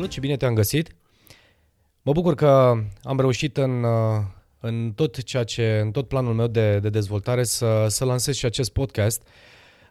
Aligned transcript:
Salut 0.00 0.14
și 0.14 0.20
bine 0.20 0.36
te-am 0.36 0.54
găsit! 0.54 0.94
Mă 2.02 2.12
bucur 2.12 2.34
că 2.34 2.46
am 3.02 3.20
reușit 3.20 3.56
în, 3.56 3.82
uh, 3.82 4.20
în 4.60 4.92
tot 4.92 5.22
ceea 5.22 5.44
ce, 5.44 5.78
în 5.82 5.90
tot 5.90 6.08
planul 6.08 6.34
meu 6.34 6.46
de, 6.46 6.78
de 6.78 6.88
dezvoltare 6.88 7.44
să, 7.44 7.86
să 7.88 8.04
lansez 8.04 8.36
și 8.36 8.44
acest 8.44 8.72
podcast. 8.72 9.22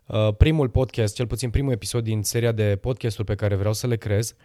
Uh, 0.06 0.28
primul 0.38 0.70
podcast, 0.70 1.16
cel 1.16 1.28
puțin 1.28 1.50
primul 1.50 1.72
episod 1.72 2.04
din 2.04 2.24
seria 2.24 2.52
de 2.52 2.78
podcasturi 2.82 3.28
pe 3.28 3.36
care 3.36 3.56
vreau 3.56 3.74
să 3.74 3.88
le 3.88 3.96
creez. 3.96 4.36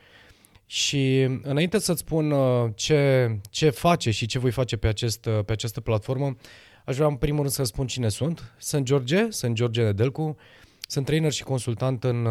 Și 0.66 1.21
înainte 1.43 1.79
să-ți 1.79 2.00
spun 2.00 2.31
uh, 2.31 2.71
ce, 2.75 3.31
ce 3.50 3.71
face 3.71 4.11
și 4.11 4.26
ce 4.26 4.39
voi 4.39 4.50
face 4.50 4.76
pe, 4.76 4.86
acest, 4.86 5.21
pe 5.21 5.53
această 5.53 5.81
platformă, 5.81 6.36
aș 6.85 6.94
vrea 6.94 7.07
în 7.07 7.17
primul 7.17 7.40
rând 7.40 7.53
să 7.53 7.64
spun 7.64 7.86
cine 7.86 8.08
sunt. 8.08 8.54
Sunt 8.58 8.85
George, 8.85 9.31
sunt 9.31 9.54
George 9.54 9.82
Nedelcu, 9.82 10.36
sunt 10.81 11.07
trainer 11.07 11.32
și 11.32 11.43
consultant 11.43 12.04
în, 12.04 12.26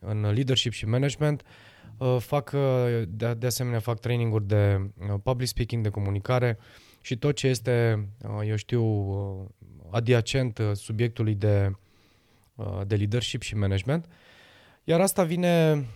în 0.00 0.20
leadership 0.20 0.72
și 0.72 0.86
management. 0.86 1.42
Uh, 1.42 1.67
fac, 2.18 2.50
uh, 2.54 3.02
de, 3.08 3.34
de 3.34 3.46
asemenea, 3.46 3.80
fac 3.80 4.00
traininguri 4.00 4.46
de 4.46 4.90
uh, 5.00 5.14
public 5.22 5.48
speaking, 5.48 5.82
de 5.82 5.88
comunicare 5.88 6.58
și 7.00 7.16
tot 7.16 7.34
ce 7.34 7.46
este, 7.46 8.08
eu 8.44 8.56
știu, 8.56 8.84
adiacent 9.90 10.60
subiectului 10.72 11.34
de, 11.34 11.70
de 12.86 12.96
leadership 12.96 13.42
și 13.42 13.56
management. 13.56 14.06
Iar 14.84 15.00
asta 15.00 15.24
vine, 15.24 15.86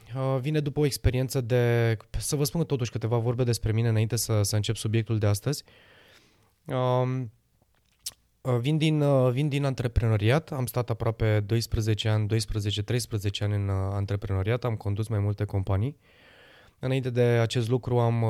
vine 0.40 0.60
după 0.60 0.80
o 0.80 0.84
experiență 0.84 1.40
de... 1.40 1.96
Să 2.10 2.36
vă 2.36 2.44
spun 2.44 2.64
totuși 2.64 2.90
câteva 2.90 3.16
vorbe 3.16 3.44
despre 3.44 3.72
mine 3.72 3.88
înainte 3.88 4.16
să, 4.16 4.42
să 4.42 4.56
încep 4.56 4.76
subiectul 4.76 5.18
de 5.18 5.26
astăzi. 5.26 5.64
Um, 6.64 7.32
Vin 8.42 8.78
din, 8.78 9.04
vin 9.30 9.48
din 9.48 9.64
antreprenoriat, 9.64 10.52
am 10.52 10.66
stat 10.66 10.90
aproape 10.90 11.40
12 11.40 12.08
ani, 12.08 12.28
12-13 12.28 13.38
ani 13.40 13.54
în 13.54 13.68
antreprenoriat, 13.70 14.64
am 14.64 14.76
condus 14.76 15.08
mai 15.08 15.18
multe 15.18 15.44
companii. 15.44 15.96
Înainte 16.78 17.10
de 17.10 17.20
acest 17.20 17.68
lucru 17.68 17.98
am, 17.98 18.24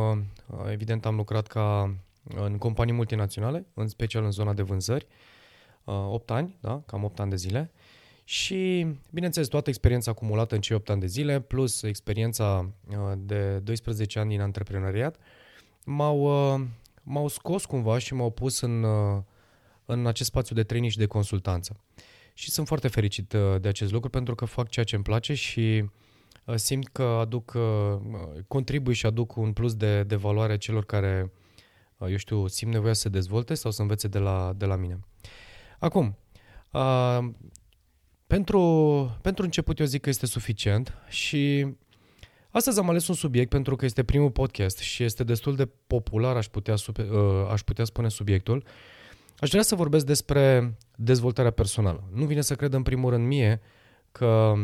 evident, 0.71 1.07
am 1.07 1.17
lucrat 1.17 1.47
ca 1.47 1.95
în 2.35 2.59
companii 2.59 2.93
multinaționale, 2.93 3.67
în 3.75 3.89
special 3.89 4.25
în 4.25 4.31
zona 4.31 4.53
de 4.53 4.63
vânzări, 4.63 5.07
8 5.85 6.31
ani, 6.31 6.57
da, 6.61 6.83
cam 6.87 7.05
8 7.05 7.21
ani 7.21 7.31
de 7.31 7.37
zile. 7.37 7.71
Și, 8.25 8.87
bineînțeles, 9.11 9.49
toată 9.49 9.69
experiența 9.69 10.11
acumulată 10.11 10.55
în 10.55 10.61
cei 10.61 10.77
8 10.77 10.91
ani 10.91 11.01
de 11.01 11.07
zile, 11.07 11.41
plus 11.41 11.83
experiența 11.83 12.69
de 13.19 13.59
12 13.59 14.19
ani 14.19 14.29
din 14.29 14.41
antreprenoriat, 14.41 15.17
m-au, 15.85 16.27
m-au 17.03 17.29
scos 17.29 17.65
cumva 17.65 17.99
și 17.99 18.15
m-au 18.15 18.31
pus 18.31 18.61
în, 18.61 18.85
în 19.85 20.07
acest 20.07 20.29
spațiu 20.29 20.55
de 20.55 20.63
training 20.63 20.93
și 20.93 20.99
de 20.99 21.07
consultanță. 21.07 21.81
Și 22.35 22.51
sunt 22.51 22.67
foarte 22.67 22.89
fericit 22.89 23.33
uh, 23.33 23.61
de 23.61 23.69
acest 23.69 23.93
lucru 23.93 24.09
pentru 24.09 24.35
că 24.35 24.45
fac 24.45 24.69
ceea 24.69 24.85
ce 24.85 24.95
îmi 24.95 25.05
place 25.05 25.35
și 25.35 25.85
uh, 26.45 26.55
simt 26.55 26.89
că 26.89 27.03
aduc, 27.03 27.53
uh, 27.57 28.01
contribui 28.49 28.95
și 28.95 29.07
aduc 29.07 29.37
un 29.37 29.53
plus 29.53 29.75
de, 29.75 30.03
de 30.03 30.17
valoare 30.17 30.57
celor 30.57 30.85
care, 30.85 31.33
eu 32.09 32.17
știu, 32.17 32.47
simt 32.47 32.73
nevoia 32.73 32.93
să 32.93 33.01
se 33.01 33.09
dezvolte 33.09 33.55
sau 33.55 33.71
să 33.71 33.83
învețe 33.83 34.09
de 34.09 34.19
la, 34.19 34.53
de 34.57 34.65
la 34.65 34.77
mine. 34.77 35.01
Acum, 35.79 36.17
pentru, 38.27 38.61
pentru 39.23 39.45
început 39.45 39.79
eu 39.79 39.87
zic 39.87 40.01
că 40.01 40.09
este 40.09 40.27
suficient 40.27 40.95
și 41.09 41.67
astăzi 42.51 42.79
am 42.79 42.89
ales 42.89 43.09
un 43.09 43.15
subiect 43.15 43.51
pentru 43.51 43.77
că 43.77 43.85
este 43.85 44.05
primul 44.05 44.31
podcast 44.31 44.79
și 44.79 45.03
este 45.03 45.25
destul 45.25 45.57
de 45.57 45.69
popular, 45.87 46.37
aș 46.37 46.47
putea, 46.47 46.75
aș 47.51 47.63
putea 47.63 47.85
spune 47.85 48.09
subiectul, 48.09 48.65
Aș 49.43 49.51
vrea 49.51 49.63
să 49.63 49.75
vorbesc 49.75 50.07
despre 50.07 50.75
dezvoltarea 50.97 51.51
personală. 51.51 52.09
Nu 52.13 52.25
vine 52.25 52.41
să 52.41 52.55
cred 52.55 52.73
în 52.73 52.83
primul 52.83 53.11
rând 53.11 53.27
mie 53.27 53.61
că 54.13 54.55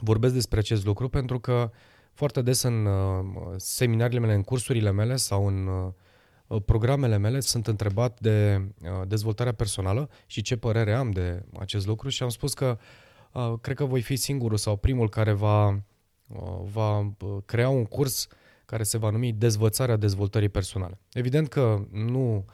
vorbesc 0.00 0.34
despre 0.34 0.58
acest 0.58 0.84
lucru 0.84 1.08
pentru 1.08 1.40
că 1.40 1.70
foarte 2.12 2.42
des 2.42 2.62
în 2.62 2.86
uh, 2.86 3.24
seminariile 3.56 4.20
mele, 4.20 4.34
în 4.34 4.42
cursurile 4.42 4.90
mele 4.90 5.16
sau 5.16 5.46
în 5.46 5.66
uh, 6.46 6.62
programele 6.64 7.16
mele 7.16 7.40
sunt 7.40 7.66
întrebat 7.66 8.20
de 8.20 8.64
uh, 8.82 9.08
dezvoltarea 9.08 9.52
personală 9.52 10.10
și 10.26 10.42
ce 10.42 10.56
părere 10.56 10.94
am 10.94 11.10
de 11.10 11.44
acest 11.58 11.86
lucru 11.86 12.08
și 12.08 12.22
am 12.22 12.28
spus 12.28 12.54
că 12.54 12.78
cred 13.60 13.76
că 13.76 13.84
voi 13.84 14.00
fi 14.00 14.16
singurul 14.16 14.56
sau 14.56 14.76
primul 14.76 15.08
care 15.08 15.32
va, 15.32 15.82
va 16.72 17.14
crea 17.44 17.68
un 17.68 17.84
curs 17.84 18.26
care 18.64 18.82
se 18.82 18.98
va 18.98 19.10
numi 19.10 19.32
Dezvățarea 19.32 19.96
dezvoltării 19.96 20.48
personale. 20.48 21.00
Evident 21.12 21.48
că 21.48 21.84
nu 21.90 22.44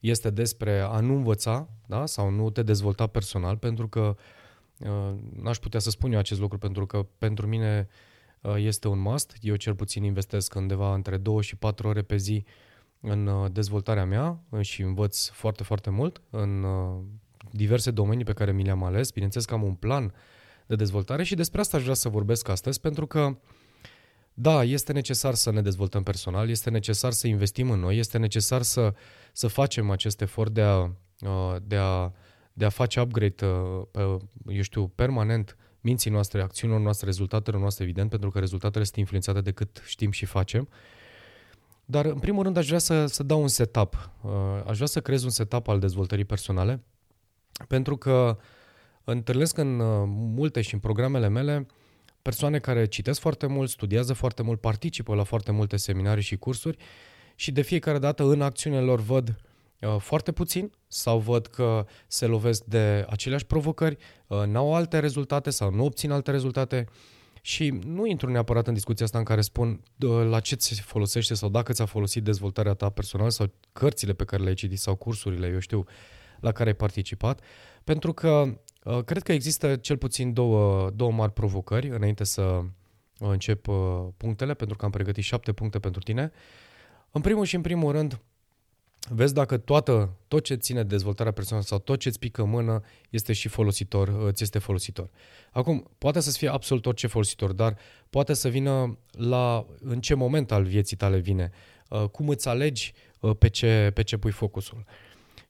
este 0.00 0.30
despre 0.30 0.80
a 0.80 1.00
nu 1.00 1.14
învăța 1.14 1.68
da? 1.86 2.06
sau 2.06 2.30
nu 2.30 2.50
te 2.50 2.62
dezvolta 2.62 3.06
personal, 3.06 3.56
pentru 3.56 3.88
că 3.88 4.16
uh, 4.78 5.14
n-aș 5.42 5.58
putea 5.58 5.80
să 5.80 5.90
spun 5.90 6.12
eu 6.12 6.18
acest 6.18 6.40
lucru, 6.40 6.58
pentru 6.58 6.86
că 6.86 7.06
pentru 7.18 7.46
mine 7.46 7.88
uh, 8.40 8.54
este 8.56 8.88
un 8.88 8.98
must. 8.98 9.36
Eu 9.40 9.56
cel 9.56 9.74
puțin 9.74 10.02
investesc 10.02 10.54
undeva 10.54 10.94
între 10.94 11.16
2 11.16 11.42
și 11.42 11.56
4 11.56 11.88
ore 11.88 12.02
pe 12.02 12.16
zi 12.16 12.44
în 13.00 13.26
uh, 13.26 13.50
dezvoltarea 13.52 14.04
mea 14.04 14.40
și 14.60 14.82
învăț 14.82 15.28
foarte, 15.28 15.62
foarte 15.62 15.90
mult 15.90 16.20
în 16.30 16.62
uh, 16.62 16.98
diverse 17.50 17.90
domenii 17.90 18.24
pe 18.24 18.32
care 18.32 18.52
mi 18.52 18.64
le-am 18.64 18.82
ales. 18.82 19.10
Bineînțeles 19.10 19.46
că 19.46 19.54
am 19.54 19.62
un 19.62 19.74
plan 19.74 20.14
de 20.66 20.74
dezvoltare 20.74 21.22
și 21.22 21.34
despre 21.34 21.60
asta 21.60 21.76
aș 21.76 21.82
vrea 21.82 21.94
să 21.94 22.08
vorbesc 22.08 22.48
astăzi, 22.48 22.80
pentru 22.80 23.06
că 23.06 23.36
da, 24.40 24.64
este 24.64 24.92
necesar 24.92 25.34
să 25.34 25.50
ne 25.50 25.62
dezvoltăm 25.62 26.02
personal, 26.02 26.48
este 26.48 26.70
necesar 26.70 27.12
să 27.12 27.26
investim 27.26 27.70
în 27.70 27.78
noi, 27.78 27.98
este 27.98 28.18
necesar 28.18 28.62
să, 28.62 28.94
să 29.32 29.46
facem 29.46 29.90
acest 29.90 30.20
efort 30.20 30.52
de 30.52 30.62
a, 30.62 30.90
de 31.62 31.76
a, 31.76 32.12
de 32.52 32.64
a 32.64 32.68
face 32.68 33.00
upgrade, 33.00 33.34
pe, 33.90 34.00
eu 34.46 34.62
știu, 34.62 34.88
permanent 34.88 35.56
minții 35.80 36.10
noastre, 36.10 36.42
acțiunilor 36.42 36.82
noastre, 36.82 37.06
rezultatele 37.06 37.58
noastre, 37.58 37.84
evident, 37.84 38.10
pentru 38.10 38.30
că 38.30 38.38
rezultatele 38.38 38.84
sunt 38.84 38.96
influențate 38.96 39.40
de 39.40 39.50
cât 39.50 39.82
știm 39.86 40.10
și 40.10 40.24
facem. 40.24 40.68
Dar, 41.84 42.04
în 42.04 42.18
primul 42.18 42.42
rând, 42.42 42.56
aș 42.56 42.66
vrea 42.66 42.78
să, 42.78 43.06
să 43.06 43.22
dau 43.22 43.40
un 43.40 43.48
setup. 43.48 44.10
Aș 44.66 44.74
vrea 44.74 44.86
să 44.86 45.00
creez 45.00 45.22
un 45.22 45.30
setup 45.30 45.68
al 45.68 45.78
dezvoltării 45.78 46.24
personale, 46.24 46.82
pentru 47.68 47.96
că 47.96 48.38
întâlnesc 49.04 49.58
în 49.58 49.76
multe 50.34 50.60
și 50.60 50.74
în 50.74 50.80
programele 50.80 51.28
mele 51.28 51.66
persoane 52.28 52.58
care 52.58 52.86
citesc 52.86 53.20
foarte 53.20 53.46
mult, 53.46 53.70
studiază 53.70 54.12
foarte 54.12 54.42
mult, 54.42 54.60
participă 54.60 55.14
la 55.14 55.22
foarte 55.22 55.52
multe 55.52 55.76
seminarii 55.76 56.22
și 56.22 56.36
cursuri 56.36 56.76
și 57.34 57.52
de 57.52 57.62
fiecare 57.62 57.98
dată 57.98 58.22
în 58.22 58.40
acțiunile 58.42 58.82
lor 58.82 59.00
văd 59.00 59.36
uh, 59.80 59.96
foarte 59.98 60.32
puțin 60.32 60.72
sau 60.88 61.18
văd 61.18 61.46
că 61.46 61.86
se 62.06 62.26
lovesc 62.26 62.64
de 62.64 63.06
aceleași 63.08 63.46
provocări, 63.46 63.96
uh, 64.26 64.42
n-au 64.46 64.74
alte 64.74 64.98
rezultate 64.98 65.50
sau 65.50 65.70
nu 65.70 65.84
obțin 65.84 66.10
alte 66.10 66.30
rezultate 66.30 66.84
și 67.42 67.68
nu 67.86 68.06
intru 68.06 68.30
neapărat 68.30 68.66
în 68.66 68.74
discuția 68.74 69.04
asta 69.04 69.18
în 69.18 69.24
care 69.24 69.40
spun 69.40 69.82
la 70.28 70.40
ce 70.40 70.54
ți 70.54 70.80
folosește 70.80 71.34
sau 71.34 71.48
dacă 71.48 71.72
ți-a 71.72 71.86
folosit 71.86 72.22
dezvoltarea 72.24 72.74
ta 72.74 72.88
personală 72.88 73.30
sau 73.30 73.52
cărțile 73.72 74.12
pe 74.12 74.24
care 74.24 74.42
le-ai 74.42 74.54
citit 74.54 74.78
sau 74.78 74.94
cursurile, 74.94 75.46
eu 75.46 75.58
știu, 75.58 75.84
la 76.40 76.52
care 76.52 76.68
ai 76.68 76.74
participat, 76.74 77.40
pentru 77.84 78.12
că 78.12 78.42
Uh, 78.42 78.54
cred 79.04 79.22
că 79.22 79.32
există 79.32 79.76
cel 79.76 79.96
puțin 79.96 80.32
două, 80.32 80.90
două 80.90 81.12
mari 81.12 81.32
provocări 81.32 81.88
înainte 81.88 82.24
să 82.24 82.42
uh, 82.42 82.62
încep 83.18 83.66
uh, 83.66 84.06
punctele, 84.16 84.54
pentru 84.54 84.76
că 84.76 84.84
am 84.84 84.90
pregătit 84.90 85.24
șapte 85.24 85.52
puncte 85.52 85.78
pentru 85.78 86.00
tine. 86.00 86.32
În 87.10 87.20
primul 87.20 87.44
și 87.44 87.54
în 87.54 87.60
primul 87.60 87.92
rând, 87.92 88.20
vezi 89.08 89.34
dacă 89.34 89.56
toată, 89.56 90.16
tot 90.28 90.44
ce 90.44 90.54
ține 90.54 90.82
de 90.82 90.88
dezvoltarea 90.88 91.32
personală 91.32 91.64
sau 91.66 91.78
tot 91.78 91.98
ce 91.98 92.08
îți 92.08 92.18
pică 92.18 92.42
în 92.42 92.48
mână 92.48 92.80
este 93.10 93.32
și 93.32 93.48
folositor, 93.48 94.08
îți 94.08 94.42
este 94.42 94.58
folositor. 94.58 95.10
Acum, 95.52 95.90
poate 95.98 96.20
să 96.20 96.30
fie 96.30 96.48
absolut 96.48 96.86
orice 96.86 97.06
folositor, 97.06 97.52
dar 97.52 97.76
poate 98.10 98.34
să 98.34 98.48
vină 98.48 98.98
la 99.10 99.66
în 99.80 100.00
ce 100.00 100.14
moment 100.14 100.52
al 100.52 100.64
vieții 100.64 100.96
tale 100.96 101.18
vine, 101.18 101.50
cum 102.10 102.28
îți 102.28 102.48
alegi 102.48 102.92
pe 103.38 103.48
ce, 103.48 103.90
pe 103.94 104.02
ce 104.02 104.16
pui 104.16 104.30
focusul. 104.30 104.84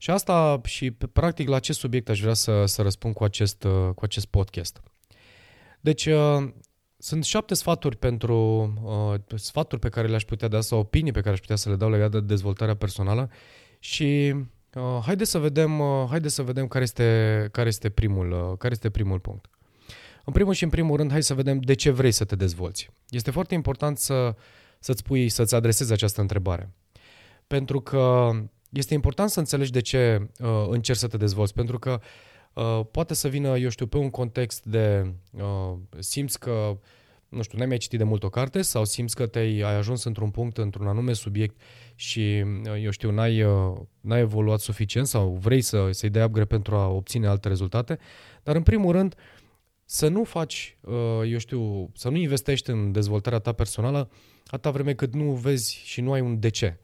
Și 0.01 0.11
asta 0.11 0.61
și 0.65 0.91
practic 0.91 1.49
la 1.49 1.59
ce 1.59 1.73
subiect 1.73 2.09
aș 2.09 2.21
vrea 2.21 2.35
să, 2.35 2.65
să 2.65 2.83
răspund 2.83 3.15
cu 3.15 3.25
acest, 3.25 3.65
uh, 3.65 3.91
cu 3.95 4.05
acest 4.05 4.27
podcast. 4.27 4.83
Deci 5.81 6.07
uh, 6.07 6.49
sunt 6.99 7.25
șapte 7.25 7.55
sfaturi 7.55 7.97
pentru 7.97 8.37
uh, 8.83 9.39
sfaturi 9.39 9.81
pe 9.81 9.89
care 9.89 10.09
le-aș 10.09 10.25
putea 10.25 10.49
da 10.49 10.61
sau 10.61 10.79
opinii 10.79 11.13
pe 11.13 11.21
care 11.21 11.33
aș 11.33 11.41
putea 11.41 11.57
să 11.57 11.69
le 11.69 11.77
dau 11.77 11.91
legate 11.91 12.19
de 12.19 12.27
dezvoltarea 12.27 12.77
personală 12.77 13.31
și 13.79 14.35
uh, 14.75 14.99
haide 15.05 15.25
să 15.25 15.39
vedem, 15.39 15.81
uh, 15.81 16.07
haide 16.09 16.29
să 16.29 16.43
vedem 16.43 16.69
care 16.69 16.85
este, 16.85 17.49
care 17.53 17.69
este 17.69 17.91
primul, 17.91 18.31
uh, 18.31 18.59
care 18.59 18.73
este 18.73 18.91
primul 18.91 19.19
punct. 19.19 19.47
În 20.25 20.33
primul 20.33 20.53
și 20.53 20.65
în 20.65 20.71
primul 20.71 20.97
rând, 20.97 21.11
hai 21.11 21.23
să 21.23 21.35
vedem 21.35 21.61
de 21.61 21.75
ce 21.75 21.91
vrei 21.91 22.13
să 22.13 22.25
te 22.25 22.37
dezvolți. 22.37 22.91
Este 23.09 23.31
foarte 23.31 23.55
important 23.55 23.99
să, 23.99 24.35
să-ți 24.79 25.03
pui, 25.03 25.29
să-ți 25.29 25.55
adresezi 25.55 25.93
această 25.93 26.21
întrebare. 26.21 26.71
Pentru 27.47 27.81
că 27.81 28.31
este 28.69 28.95
important 28.95 29.31
să 29.31 29.39
înțelegi 29.39 29.71
de 29.73 29.81
ce 29.81 30.29
uh, 30.39 30.67
încerci 30.69 30.99
să 30.99 31.07
te 31.07 31.17
dezvolți, 31.17 31.55
pentru 31.55 31.79
că 31.79 32.01
uh, 32.53 32.81
poate 32.91 33.15
să 33.15 33.29
vină, 33.29 33.59
eu 33.59 33.69
știu, 33.69 33.87
pe 33.87 33.97
un 33.97 34.11
context 34.11 34.65
de 34.65 35.15
uh, 35.31 35.79
simți 35.99 36.39
că, 36.39 36.79
nu 37.29 37.43
știu, 37.43 37.59
n-ai 37.59 37.67
mai 37.67 37.77
citit 37.77 37.99
de 37.99 38.05
mult 38.05 38.23
o 38.23 38.29
carte 38.29 38.63
sau 38.63 38.85
simți 38.85 39.15
că 39.15 39.27
te-ai 39.27 39.61
ai 39.61 39.75
ajuns 39.75 40.05
într-un 40.05 40.31
punct, 40.31 40.59
într-un 40.59 40.87
anume 40.87 41.13
subiect 41.13 41.61
și, 41.95 42.45
uh, 42.65 42.83
eu 42.83 42.91
știu, 42.91 43.11
n-ai, 43.11 43.43
uh, 43.43 43.77
n-ai 44.01 44.21
evoluat 44.21 44.61
suficient 44.61 45.07
sau 45.07 45.39
vrei 45.41 45.61
să, 45.61 45.89
să-i 45.91 46.11
dai 46.11 46.25
upgrade 46.25 46.47
pentru 46.47 46.75
a 46.75 46.89
obține 46.89 47.27
alte 47.27 47.49
rezultate, 47.49 47.99
dar 48.43 48.57
în 48.57 48.63
primul 48.63 48.93
rând, 48.93 49.15
să 49.91 50.09
nu 50.09 50.25
faci, 50.25 50.79
eu 51.27 51.39
știu, 51.39 51.91
să 51.95 52.09
nu 52.09 52.17
investești 52.17 52.71
în 52.71 52.93
dezvoltarea 52.93 53.39
ta 53.39 53.53
personală 53.53 54.11
atâta 54.47 54.71
vreme 54.71 54.95
cât 54.95 55.15
nu 55.15 55.33
vezi 55.33 55.83
și 55.85 56.01
nu 56.01 56.13
ai 56.13 56.21
un 56.21 56.41
de 56.41 56.49
ce. 56.49 56.79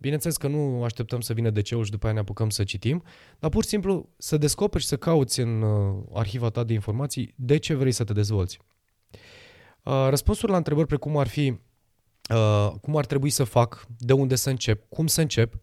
Bineînțeles 0.00 0.36
că 0.36 0.48
nu 0.48 0.84
așteptăm 0.84 1.20
să 1.20 1.32
vină 1.32 1.50
DC-ul 1.50 1.84
și 1.84 1.90
după 1.90 2.04
aia 2.04 2.14
ne 2.14 2.20
apucăm 2.20 2.50
să 2.50 2.64
citim, 2.64 3.02
dar 3.38 3.50
pur 3.50 3.62
și 3.62 3.68
simplu 3.68 4.08
să 4.16 4.36
descoperi 4.36 4.82
și 4.82 4.88
să 4.88 4.96
cauți 4.96 5.40
în 5.40 5.64
arhiva 6.12 6.48
ta 6.50 6.64
de 6.64 6.72
informații 6.72 7.34
de 7.36 7.56
ce 7.56 7.74
vrei 7.74 7.92
să 7.92 8.04
te 8.04 8.12
dezvolți. 8.12 8.58
Răspunsul 10.08 10.50
la 10.50 10.56
întrebări 10.56 10.86
precum 10.86 11.16
ar 11.16 11.28
fi 11.28 11.58
cum 12.80 12.96
ar 12.96 13.06
trebui 13.06 13.30
să 13.30 13.44
fac, 13.44 13.86
de 13.98 14.12
unde 14.12 14.34
să 14.34 14.50
încep, 14.50 14.88
cum 14.88 15.06
să 15.06 15.20
încep, 15.20 15.54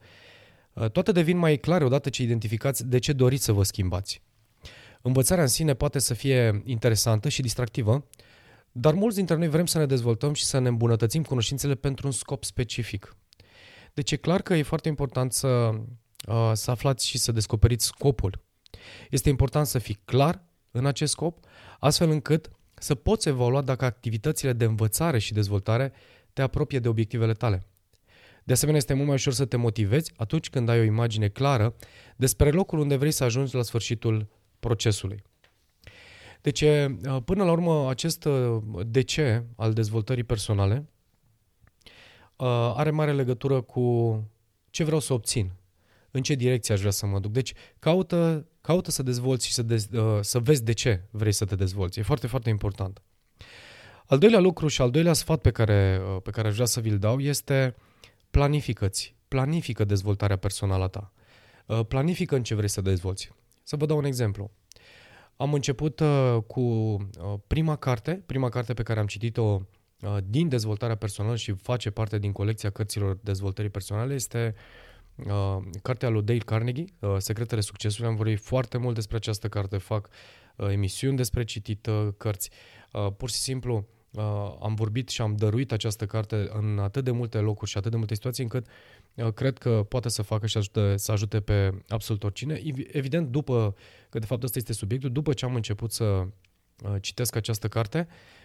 toate 0.92 1.12
devin 1.12 1.38
mai 1.38 1.58
clare 1.58 1.84
odată 1.84 2.10
ce 2.10 2.24
identificați 2.24 2.88
de 2.88 2.98
ce 3.00 3.14
doriți 3.14 3.44
să 3.44 3.52
vă 3.52 3.64
schimbați. 3.64 4.22
Învățarea 5.02 5.44
în 5.44 5.50
sine 5.50 5.74
poate 5.74 6.00
să 6.00 6.14
fie 6.14 6.62
interesantă 6.66 7.30
și 7.30 7.42
distractivă, 7.42 8.06
dar 8.72 8.94
mulți 8.94 9.16
dintre 9.16 9.36
noi 9.36 9.48
vrem 9.48 9.66
să 9.66 9.78
ne 9.78 9.86
dezvoltăm 9.86 10.34
și 10.34 10.44
să 10.44 10.60
ne 10.60 10.68
îmbunătățim 10.68 11.24
cunoștințele 11.24 11.76
pentru 11.76 12.08
un 12.08 12.14
scop 12.14 12.44
specific. 12.44 13.16
Deci 14.00 14.12
e 14.12 14.16
clar 14.16 14.42
că 14.42 14.54
e 14.54 14.62
foarte 14.62 14.88
important 14.88 15.34
să, 15.34 15.48
uh, 16.28 16.52
să 16.54 16.72
aflați 16.72 17.08
și 17.08 17.18
să 17.18 17.32
descoperiți 17.32 17.86
scopul. 17.86 18.42
Este 19.10 19.30
important 19.30 19.68
să 19.68 19.80
fii 19.80 20.00
clar 20.06 20.44
în 20.72 20.86
acest 20.86 21.12
scop, 21.12 21.46
astfel 21.80 22.10
încât 22.10 22.52
să 22.74 22.96
poți 22.96 23.28
evalua 23.28 23.62
dacă 23.62 23.86
activitățile 23.86 24.54
de 24.54 24.66
învățare 24.66 25.20
și 25.20 25.34
dezvoltare 25.34 25.92
te 26.34 26.42
apropie 26.42 26.80
de 26.80 26.88
obiectivele 26.88 27.34
tale. 27.34 27.64
De 28.44 28.54
asemenea, 28.54 28.80
este 28.80 28.94
mult 28.94 29.06
mai 29.06 29.16
ușor 29.16 29.34
să 29.34 29.46
te 29.46 29.58
motivezi 29.58 30.12
atunci 30.16 30.50
când 30.50 30.70
ai 30.70 30.80
o 30.80 30.84
imagine 30.84 31.28
clară 31.28 31.76
despre 32.16 32.52
locul 32.52 32.80
unde 32.80 32.96
vrei 32.96 33.12
să 33.12 33.24
ajungi 33.24 33.56
la 33.56 33.62
sfârșitul 33.62 34.28
procesului. 34.60 35.24
Deci, 36.42 36.64
până 37.26 37.44
la 37.44 37.52
urmă, 37.52 37.90
acest 37.90 38.28
de 38.86 39.02
ce 39.02 39.44
al 39.56 39.74
dezvoltării 39.74 40.24
personale 40.24 40.90
are 42.76 42.92
mare 42.92 43.14
legătură 43.14 43.62
cu 43.62 44.18
ce 44.70 44.84
vreau 44.84 45.00
să 45.00 45.14
obțin, 45.14 45.52
în 46.12 46.22
ce 46.22 46.34
direcție 46.34 46.74
aș 46.74 46.80
vrea 46.80 46.92
să 46.92 47.06
mă 47.06 47.20
duc. 47.20 47.32
Deci, 47.32 47.54
caută, 47.80 48.48
caută 48.62 48.92
să 48.92 49.04
dezvolți 49.04 49.48
și 49.48 49.54
să, 49.54 49.62
dez, 49.62 49.90
să 50.22 50.40
vezi 50.40 50.64
de 50.64 50.72
ce 50.72 51.02
vrei 51.10 51.32
să 51.32 51.46
te 51.46 51.56
dezvolți. 51.56 52.00
E 52.00 52.02
foarte, 52.02 52.28
foarte 52.28 52.50
important. 52.50 53.02
Al 54.06 54.18
doilea 54.18 54.40
lucru 54.40 54.68
și 54.68 54.82
al 54.82 54.92
doilea 54.92 55.14
sfat 55.14 55.42
pe 55.42 55.52
care, 55.52 56.02
pe 56.24 56.30
care 56.30 56.48
aș 56.48 56.54
vrea 56.54 56.66
să 56.66 56.80
vi-l 56.80 56.98
dau 56.98 57.20
este 57.20 57.76
planifică-ți. 58.32 59.16
Planifică 59.28 59.84
dezvoltarea 59.84 60.36
personală 60.36 60.84
a 60.84 60.88
ta. 60.88 61.14
Planifică 61.84 62.36
în 62.36 62.44
ce 62.44 62.56
vrei 62.56 62.70
să 62.70 62.82
dezvolți. 62.82 63.32
Să 63.64 63.76
vă 63.76 63.86
dau 63.86 63.98
un 63.98 64.04
exemplu. 64.06 64.52
Am 65.36 65.54
început 65.54 66.00
uh, 66.00 66.38
cu 66.48 66.62
uh, 66.62 67.00
prima 67.48 67.76
carte, 67.76 68.24
prima 68.26 68.50
carte 68.50 68.74
pe 68.74 68.84
care 68.84 69.00
am 69.00 69.06
citit-o 69.06 69.42
uh, 69.42 69.62
din 70.26 70.48
dezvoltarea 70.50 70.96
personală 70.96 71.36
și 71.36 71.52
face 71.52 71.90
parte 71.90 72.18
din 72.18 72.32
colecția 72.32 72.70
cărților 72.70 73.18
dezvoltării 73.22 73.70
personale 73.70 74.14
este 74.14 74.56
uh, 75.16 75.58
cartea 75.82 76.10
lui 76.10 76.24
Dale 76.24 76.40
Carnegie, 76.40 76.86
uh, 77.00 77.16
Secretele 77.18 77.62
Succesului. 77.62 78.10
Am 78.10 78.16
vorbit 78.16 78.40
foarte 78.40 78.78
mult 78.78 78.96
despre 78.96 79.16
această 79.16 79.48
carte, 79.48 79.78
fac 79.78 80.10
uh, 80.56 80.68
emisiuni 80.70 81.18
despre 81.18 81.44
citit 81.44 81.86
uh, 81.86 82.08
cărți. 82.18 82.50
Uh, 82.92 83.08
pur 83.18 83.30
și 83.30 83.36
simplu 83.36 83.88
uh, 84.12 84.24
am 84.62 84.74
vorbit 84.76 85.10
și 85.10 85.22
am 85.22 85.36
dăruit 85.36 85.72
această 85.72 86.06
carte 86.06 86.50
în 86.54 86.80
atât 86.80 87.04
de 87.04 87.12
multe 87.12 87.38
locuri 87.38 87.70
și 87.70 87.78
atât 87.78 87.92
de 87.92 87.98
multe 87.98 88.14
situații 88.14 88.44
încât 88.44 88.66
uh, 89.14 89.34
cred 89.34 89.58
că 89.58 89.86
poate 89.90 90.10
să 90.10 90.22
facă 90.22 90.48
și 90.48 90.58
ajute, 90.58 90.98
să 90.98 91.12
ajute 91.12 91.40
pe 91.40 91.84
absolut 91.88 92.24
oricine. 92.24 92.62
Evident, 92.92 93.28
după, 93.28 93.76
că 94.10 94.20
de 94.20 94.26
fapt 94.26 94.44
ăsta 94.44 94.58
este 94.58 94.74
subiectul, 94.74 95.12
după 95.12 95.34
ce 95.34 95.46
am 95.46 95.56
început 95.56 95.92
să 95.92 96.04
uh, 96.04 96.28
citesc 97.02 97.36
această 97.36 97.68
carte, 97.68 98.08
uh, 98.10 98.39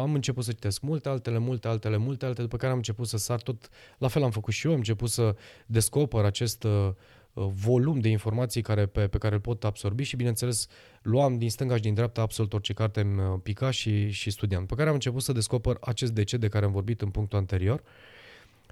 am 0.00 0.14
început 0.14 0.44
să 0.44 0.52
citesc 0.52 0.80
multe 0.80 1.08
altele, 1.08 1.38
multe 1.38 1.68
altele, 1.68 1.96
multe 1.96 2.24
altele, 2.24 2.44
după 2.44 2.56
care 2.56 2.70
am 2.70 2.76
început 2.76 3.06
să 3.06 3.16
sar 3.16 3.40
tot, 3.40 3.68
la 3.98 4.08
fel 4.08 4.22
am 4.22 4.30
făcut 4.30 4.52
și 4.52 4.66
eu, 4.66 4.72
am 4.72 4.78
început 4.78 5.10
să 5.10 5.36
descoper 5.66 6.24
acest 6.24 6.64
uh, 6.64 6.90
Uh, 7.32 7.48
volum 7.54 8.00
de 8.00 8.08
informații 8.08 8.62
care, 8.62 8.86
pe, 8.86 9.06
pe 9.06 9.18
care 9.18 9.34
îl 9.34 9.40
pot 9.40 9.64
absorbi 9.64 10.02
și, 10.02 10.16
bineînțeles, 10.16 10.66
luam 11.02 11.38
din 11.38 11.50
stânga 11.50 11.76
și 11.76 11.82
din 11.82 11.94
dreapta 11.94 12.20
absolut 12.20 12.52
orice 12.52 12.72
carte 12.72 13.00
îmi 13.00 13.20
uh, 13.20 13.38
pica 13.42 13.70
și, 13.70 14.10
și 14.10 14.30
studiam. 14.30 14.66
Pe 14.66 14.74
care 14.74 14.88
am 14.88 14.94
început 14.94 15.22
să 15.22 15.32
descoper 15.32 15.76
acest 15.80 16.12
DC 16.12 16.30
de 16.30 16.48
care 16.48 16.64
am 16.64 16.72
vorbit 16.72 17.00
în 17.00 17.10
punctul 17.10 17.38
anterior 17.38 17.82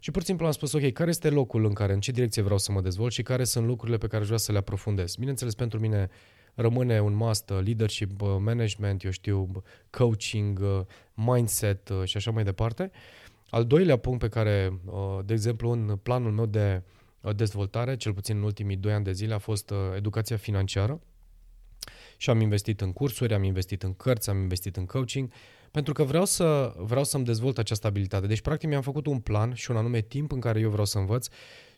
și 0.00 0.10
pur 0.10 0.20
și 0.20 0.26
simplu 0.26 0.46
am 0.46 0.52
spus, 0.52 0.72
ok, 0.72 0.92
care 0.92 1.10
este 1.10 1.30
locul 1.30 1.64
în 1.64 1.72
care, 1.72 1.92
în 1.92 2.00
ce 2.00 2.12
direcție 2.12 2.42
vreau 2.42 2.58
să 2.58 2.72
mă 2.72 2.80
dezvolt 2.80 3.12
și 3.12 3.22
care 3.22 3.44
sunt 3.44 3.66
lucrurile 3.66 3.98
pe 3.98 4.06
care 4.06 4.22
vreau 4.22 4.38
să 4.38 4.52
le 4.52 4.58
aprofundez. 4.58 5.14
Bineînțeles, 5.14 5.54
pentru 5.54 5.78
mine 5.78 6.10
rămâne 6.60 7.00
un 7.00 7.14
must, 7.14 7.50
uh, 7.50 7.60
leadership, 7.64 8.20
management, 8.20 9.04
eu 9.04 9.10
știu, 9.10 9.62
coaching, 9.90 10.60
mindset 11.14 11.90
și 12.04 12.16
așa 12.16 12.30
mai 12.30 12.44
departe. 12.44 12.90
Al 13.50 13.64
doilea 13.64 13.96
punct 13.96 14.20
pe 14.20 14.28
care, 14.28 14.80
de 15.24 15.32
exemplu, 15.32 15.70
în 15.70 15.98
planul 16.02 16.32
meu 16.32 16.46
de 16.46 16.82
dezvoltare, 17.36 17.96
cel 17.96 18.14
puțin 18.14 18.36
în 18.36 18.42
ultimii 18.42 18.76
doi 18.76 18.92
ani 18.92 19.04
de 19.04 19.12
zile, 19.12 19.34
a 19.34 19.38
fost 19.38 19.70
uh, 19.70 19.76
educația 19.96 20.36
financiară 20.36 21.00
și 22.16 22.30
am 22.30 22.40
investit 22.40 22.80
în 22.80 22.92
cursuri, 22.92 23.34
am 23.34 23.42
investit 23.42 23.82
în 23.82 23.94
cărți, 23.94 24.30
am 24.30 24.40
investit 24.40 24.76
în 24.76 24.86
coaching, 24.86 25.30
pentru 25.70 25.92
că 25.92 26.02
vreau, 26.02 26.24
să, 26.24 26.74
vreau 26.76 27.04
să-mi 27.04 27.24
dezvolt 27.24 27.58
această 27.58 27.86
abilitate. 27.86 28.26
Deci, 28.26 28.40
practic, 28.40 28.68
mi-am 28.68 28.82
făcut 28.82 29.06
un 29.06 29.18
plan 29.18 29.54
și 29.54 29.70
un 29.70 29.76
anume 29.76 30.00
timp 30.00 30.32
în 30.32 30.40
care 30.40 30.60
eu 30.60 30.70
vreau 30.70 30.84
să 30.84 30.98
învăț 30.98 31.28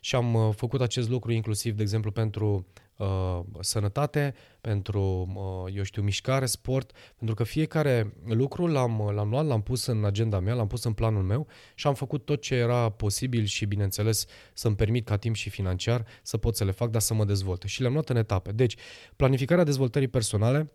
și 0.03 0.15
am 0.15 0.33
uh, 0.33 0.53
făcut 0.55 0.81
acest 0.81 1.09
lucru 1.09 1.31
inclusiv, 1.31 1.75
de 1.75 1.81
exemplu, 1.81 2.11
pentru 2.11 2.67
uh, 2.97 3.39
sănătate, 3.59 4.33
pentru, 4.61 5.01
uh, 5.35 5.75
eu 5.75 5.83
știu, 5.83 6.01
mișcare, 6.01 6.45
sport, 6.45 6.91
pentru 7.17 7.35
că 7.35 7.43
fiecare 7.43 8.13
lucru 8.25 8.67
l-am, 8.67 9.11
l-am 9.13 9.29
luat, 9.29 9.45
l-am 9.45 9.61
pus 9.61 9.85
în 9.85 10.05
agenda 10.05 10.39
mea, 10.39 10.53
l-am 10.53 10.67
pus 10.67 10.83
în 10.83 10.93
planul 10.93 11.23
meu 11.23 11.47
și 11.75 11.87
am 11.87 11.93
făcut 11.93 12.25
tot 12.25 12.41
ce 12.41 12.55
era 12.55 12.89
posibil 12.89 13.43
și, 13.43 13.65
bineînțeles, 13.65 14.25
să-mi 14.53 14.75
permit 14.75 15.05
ca 15.05 15.17
timp 15.17 15.35
și 15.35 15.49
financiar 15.49 16.05
să 16.21 16.37
pot 16.37 16.55
să 16.55 16.63
le 16.63 16.71
fac, 16.71 16.89
dar 16.89 17.01
să 17.01 17.13
mă 17.13 17.25
dezvolt. 17.25 17.63
Și 17.63 17.81
le-am 17.81 17.93
luat 17.93 18.09
în 18.09 18.15
etape. 18.15 18.51
Deci, 18.51 18.75
planificarea 19.15 19.63
dezvoltării 19.63 20.07
personale 20.07 20.71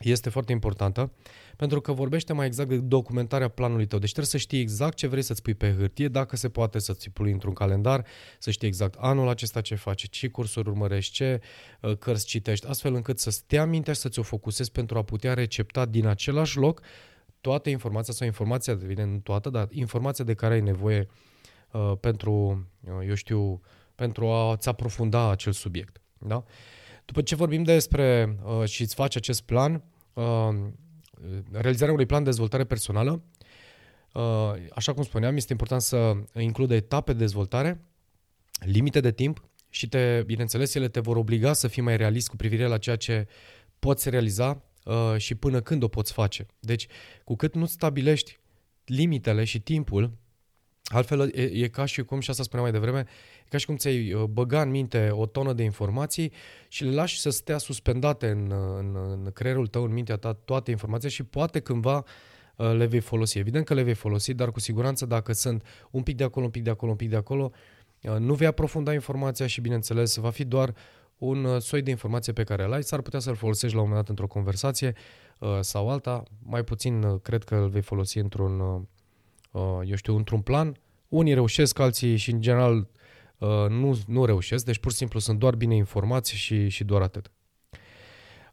este 0.00 0.28
foarte 0.28 0.52
importantă 0.52 1.12
pentru 1.56 1.80
că 1.80 1.92
vorbește 1.92 2.32
mai 2.32 2.46
exact 2.46 2.68
de 2.68 2.76
documentarea 2.76 3.48
planului 3.48 3.86
tău. 3.86 3.98
Deci 3.98 4.10
trebuie 4.10 4.30
să 4.30 4.36
știi 4.36 4.60
exact 4.60 4.96
ce 4.96 5.06
vrei 5.06 5.22
să-ți 5.22 5.42
pui 5.42 5.54
pe 5.54 5.74
hârtie, 5.78 6.08
dacă 6.08 6.36
se 6.36 6.48
poate 6.48 6.78
să-ți 6.78 7.10
pui 7.10 7.32
într-un 7.32 7.52
calendar, 7.52 8.06
să 8.38 8.50
știi 8.50 8.68
exact 8.68 8.94
anul 8.98 9.28
acesta 9.28 9.60
ce 9.60 9.74
faci, 9.74 10.08
ce 10.08 10.28
cursuri 10.28 10.68
urmărești, 10.68 11.12
ce 11.12 11.40
uh, 11.80 11.96
cărți 11.96 12.26
citești, 12.26 12.66
astfel 12.66 12.94
încât 12.94 13.18
să 13.18 13.30
stea 13.30 13.64
minte 13.64 13.92
și 13.92 14.00
să 14.00 14.08
ți-o 14.08 14.22
focusezi 14.22 14.72
pentru 14.72 14.98
a 14.98 15.02
putea 15.02 15.34
recepta 15.34 15.84
din 15.84 16.06
același 16.06 16.56
loc 16.56 16.80
toată 17.40 17.70
informația 17.70 18.12
sau 18.12 18.26
informația, 18.26 18.72
evident 18.82 19.12
nu 19.12 19.18
toată, 19.18 19.50
dar 19.50 19.68
informația 19.70 20.24
de 20.24 20.34
care 20.34 20.54
ai 20.54 20.60
nevoie 20.60 21.08
uh, 21.72 21.92
pentru, 22.00 22.66
uh, 22.80 23.06
eu 23.08 23.14
știu, 23.14 23.60
pentru 23.94 24.28
a-ți 24.28 24.68
aprofunda 24.68 25.30
acel 25.30 25.52
subiect. 25.52 26.00
Da? 26.18 26.44
După 27.12 27.24
ce 27.24 27.34
vorbim 27.34 27.62
despre 27.62 28.36
uh, 28.44 28.68
și 28.68 28.82
îți 28.82 28.94
faci 28.94 29.16
acest 29.16 29.42
plan, 29.42 29.82
uh, 30.12 30.48
realizarea 31.50 31.92
unui 31.92 32.06
plan 32.06 32.22
de 32.22 32.28
dezvoltare 32.28 32.64
personală, 32.64 33.22
uh, 34.12 34.52
așa 34.74 34.92
cum 34.92 35.02
spuneam, 35.02 35.36
este 35.36 35.52
important 35.52 35.80
să 35.80 36.12
includă 36.38 36.74
etape 36.74 37.12
de 37.12 37.18
dezvoltare, 37.18 37.84
limite 38.60 39.00
de 39.00 39.12
timp 39.12 39.48
și, 39.68 39.88
te, 39.88 40.22
bineînțeles, 40.26 40.74
ele 40.74 40.88
te 40.88 41.00
vor 41.00 41.16
obliga 41.16 41.52
să 41.52 41.68
fii 41.68 41.82
mai 41.82 41.96
realist 41.96 42.28
cu 42.28 42.36
privire 42.36 42.66
la 42.66 42.78
ceea 42.78 42.96
ce 42.96 43.26
poți 43.78 44.10
realiza 44.10 44.62
uh, 44.84 45.14
și 45.16 45.34
până 45.34 45.60
când 45.60 45.82
o 45.82 45.88
poți 45.88 46.12
face. 46.12 46.46
Deci, 46.60 46.86
cu 47.24 47.36
cât 47.36 47.54
nu 47.54 47.66
stabilești 47.66 48.38
limitele 48.84 49.44
și 49.44 49.60
timpul, 49.60 50.12
altfel 50.92 51.30
e, 51.34 51.42
e 51.42 51.68
ca 51.68 51.84
și 51.84 52.02
cum, 52.02 52.20
și 52.20 52.30
asta 52.30 52.42
spuneam 52.42 52.70
mai 52.70 52.80
devreme, 52.80 53.06
e 53.44 53.48
ca 53.48 53.58
și 53.58 53.66
cum 53.66 53.76
ți-ai 53.76 54.12
uh, 54.12 54.22
băga 54.22 54.62
în 54.62 54.70
minte 54.70 55.10
o 55.10 55.26
tonă 55.26 55.52
de 55.52 55.62
informații 55.62 56.32
și 56.68 56.84
le 56.84 56.94
lași 56.94 57.20
să 57.20 57.30
stea 57.30 57.58
suspendate 57.58 58.28
în, 58.28 58.52
în, 58.78 58.96
în 58.96 59.30
creierul 59.34 59.66
tău, 59.66 59.84
în 59.84 59.92
mintea 59.92 60.16
ta, 60.16 60.32
toate 60.32 60.70
informațiile 60.70 61.10
și 61.10 61.22
poate 61.22 61.60
cândva 61.60 62.04
uh, 62.56 62.72
le 62.76 62.86
vei 62.86 63.00
folosi. 63.00 63.38
Evident 63.38 63.64
că 63.64 63.74
le 63.74 63.82
vei 63.82 63.94
folosi, 63.94 64.34
dar 64.34 64.50
cu 64.50 64.60
siguranță 64.60 65.06
dacă 65.06 65.32
sunt 65.32 65.64
un 65.90 66.02
pic 66.02 66.16
de 66.16 66.24
acolo, 66.24 66.44
un 66.44 66.50
pic 66.50 66.62
de 66.62 66.70
acolo, 66.70 66.90
un 66.90 66.96
pic 66.96 67.10
de 67.10 67.16
acolo, 67.16 67.50
uh, 68.02 68.16
nu 68.18 68.34
vei 68.34 68.46
aprofunda 68.46 68.92
informația 68.92 69.46
și, 69.46 69.60
bineînțeles, 69.60 70.16
va 70.16 70.30
fi 70.30 70.44
doar 70.44 70.74
un 71.18 71.60
soi 71.60 71.82
de 71.82 71.90
informație 71.90 72.32
pe 72.32 72.44
care 72.44 72.64
îl 72.64 72.72
ai, 72.72 72.82
s-ar 72.82 73.00
putea 73.00 73.20
să-l 73.20 73.34
folosești 73.34 73.76
la 73.76 73.82
un 73.82 73.88
moment 73.88 74.06
dat 74.06 74.18
într-o 74.18 74.34
conversație 74.34 74.94
sau 75.60 75.90
alta, 75.90 76.22
mai 76.42 76.64
puțin 76.64 77.18
cred 77.18 77.44
că 77.44 77.54
îl 77.54 77.68
vei 77.68 77.80
folosi 77.80 78.18
într-un, 78.18 78.86
eu 79.84 79.94
știu, 79.94 80.16
într-un 80.16 80.40
plan. 80.40 80.76
Unii 81.08 81.34
reușesc, 81.34 81.78
alții 81.78 82.16
și 82.16 82.30
în 82.30 82.40
general 82.40 82.88
Uh, 83.42 83.68
nu, 83.68 83.98
nu 84.06 84.24
reușesc, 84.24 84.64
deci 84.64 84.78
pur 84.78 84.90
și 84.90 84.96
simplu 84.96 85.18
sunt 85.18 85.38
doar 85.38 85.54
bine 85.54 85.74
informați 85.74 86.34
și, 86.34 86.68
și 86.68 86.84
doar 86.84 87.02
atât. 87.02 87.30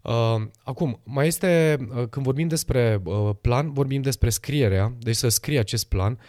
Uh, 0.02 0.42
acum, 0.64 1.02
mai 1.04 1.28
este, 1.28 1.78
uh, 1.82 2.08
când 2.10 2.26
vorbim 2.26 2.48
despre 2.48 3.02
uh, 3.04 3.30
plan, 3.42 3.74
vorbim 3.74 4.02
despre 4.02 4.30
scrierea, 4.30 4.96
deci 5.00 5.16
să 5.16 5.28
scrii 5.28 5.58
acest 5.58 5.86
plan. 5.88 6.20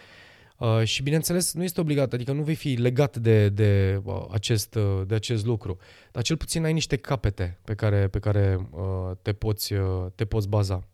Uh, 0.57 0.83
și 0.83 1.03
bineînțeles, 1.03 1.53
nu 1.53 1.63
este 1.63 1.81
obligat, 1.81 2.13
adică 2.13 2.31
nu 2.31 2.43
vei 2.43 2.55
fi 2.55 2.73
legat 2.73 3.17
de, 3.17 3.49
de, 3.49 4.01
uh, 4.03 4.25
acest, 4.31 4.75
uh, 4.75 5.01
de 5.07 5.15
acest 5.15 5.45
lucru, 5.45 5.77
dar 6.11 6.23
cel 6.23 6.37
puțin 6.37 6.65
ai 6.65 6.73
niște 6.73 6.95
capete 6.95 7.59
pe 7.63 7.73
care, 7.73 8.07
pe 8.07 8.19
care 8.19 8.69
uh, 8.71 9.11
te, 9.21 9.33
poți, 9.33 9.73
uh, 9.73 10.05
te 10.15 10.25
poți 10.25 10.47
baza. 10.47 10.87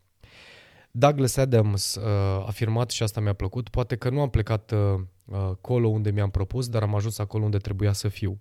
Douglas 0.90 1.36
Adams 1.36 1.94
uh, 1.94 2.04
a 2.04 2.44
afirmat, 2.46 2.90
și 2.90 3.02
asta 3.02 3.20
mi-a 3.20 3.32
plăcut, 3.32 3.68
poate 3.68 3.96
că 3.96 4.10
nu 4.10 4.20
am 4.20 4.30
plecat 4.30 4.70
uh, 4.70 5.00
acolo 5.32 5.88
unde 5.88 6.10
mi-am 6.10 6.30
propus, 6.30 6.68
dar 6.68 6.82
am 6.82 6.94
ajuns 6.94 7.18
acolo 7.18 7.44
unde 7.44 7.58
trebuia 7.58 7.92
să 7.92 8.08
fiu. 8.08 8.38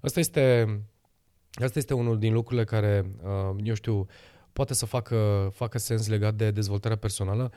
Asta 0.00 0.20
este, 0.20 0.80
asta 1.50 1.78
este 1.78 1.94
unul 1.94 2.18
din 2.18 2.32
lucrurile 2.32 2.64
care, 2.64 3.10
uh, 3.22 3.56
eu 3.62 3.74
știu, 3.74 4.06
poate 4.52 4.74
să 4.74 4.86
facă, 4.86 5.50
facă 5.54 5.78
sens 5.78 6.08
legat 6.08 6.34
de 6.34 6.50
dezvoltarea 6.50 6.96
personală. 6.96 7.50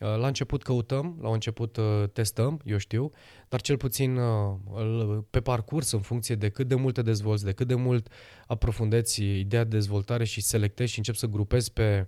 Uh, 0.00 0.16
la 0.18 0.26
început 0.26 0.62
căutăm, 0.62 1.18
la 1.20 1.32
început 1.32 1.76
uh, 1.76 2.04
testăm, 2.12 2.60
eu 2.64 2.76
știu, 2.76 3.10
dar 3.48 3.60
cel 3.60 3.76
puțin 3.76 4.16
uh, 4.16 5.18
pe 5.30 5.40
parcurs, 5.40 5.90
în 5.90 6.00
funcție 6.00 6.34
de 6.34 6.48
cât 6.48 6.68
de 6.68 6.74
multe 6.74 7.02
dezvolți, 7.02 7.44
de 7.44 7.52
cât 7.52 7.66
de 7.66 7.74
mult 7.74 8.08
aprofundeți 8.46 9.22
ideea 9.22 9.64
de 9.64 9.76
dezvoltare 9.76 10.24
și 10.24 10.40
selectezi 10.40 10.92
și 10.92 10.98
începi 10.98 11.18
să 11.18 11.26
grupezi 11.26 11.72
pe, 11.72 12.06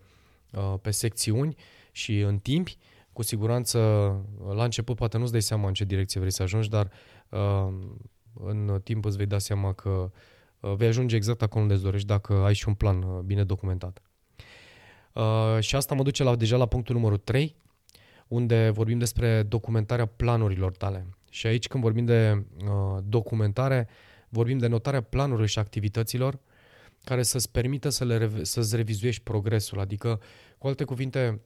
pe 0.82 0.90
secțiuni 0.90 1.56
și 1.92 2.20
în 2.20 2.38
timp, 2.38 2.68
cu 3.12 3.22
siguranță 3.22 3.78
la 4.54 4.64
început 4.64 4.96
poate 4.96 5.18
nu-ți 5.18 5.32
dai 5.32 5.42
seama 5.42 5.68
în 5.68 5.74
ce 5.74 5.84
direcție 5.84 6.20
vrei 6.20 6.32
să 6.32 6.42
ajungi, 6.42 6.68
dar 6.68 6.90
în 8.34 8.80
timp 8.84 9.04
îți 9.04 9.16
vei 9.16 9.26
da 9.26 9.38
seama 9.38 9.72
că 9.72 10.10
vei 10.60 10.88
ajunge 10.88 11.16
exact 11.16 11.42
acolo 11.42 11.62
unde 11.62 11.74
îți 11.74 11.82
dorești 11.82 12.06
dacă 12.06 12.32
ai 12.32 12.54
și 12.54 12.68
un 12.68 12.74
plan 12.74 13.22
bine 13.24 13.44
documentat. 13.44 14.02
și 15.58 15.76
asta 15.76 15.94
mă 15.94 16.02
duce 16.02 16.22
la, 16.22 16.36
deja 16.36 16.56
la 16.56 16.66
punctul 16.66 16.94
numărul 16.94 17.18
3, 17.18 17.56
unde 18.28 18.70
vorbim 18.70 18.98
despre 18.98 19.42
documentarea 19.42 20.06
planurilor 20.06 20.76
tale. 20.76 21.06
Și 21.30 21.46
aici 21.46 21.66
când 21.66 21.82
vorbim 21.82 22.04
de 22.04 22.44
uh, 22.64 23.02
documentare, 23.04 23.88
vorbim 24.28 24.58
de 24.58 24.66
notarea 24.66 25.00
planurilor 25.00 25.48
și 25.48 25.58
activităților 25.58 26.38
care 27.08 27.22
să-ți 27.22 27.50
permită 27.50 27.88
să 27.88 28.04
le, 28.04 28.30
să-ți 28.42 28.76
revizuiești 28.76 29.22
progresul. 29.22 29.80
Adică, 29.80 30.20
cu 30.58 30.66
alte 30.66 30.84
cuvinte, 30.84 31.40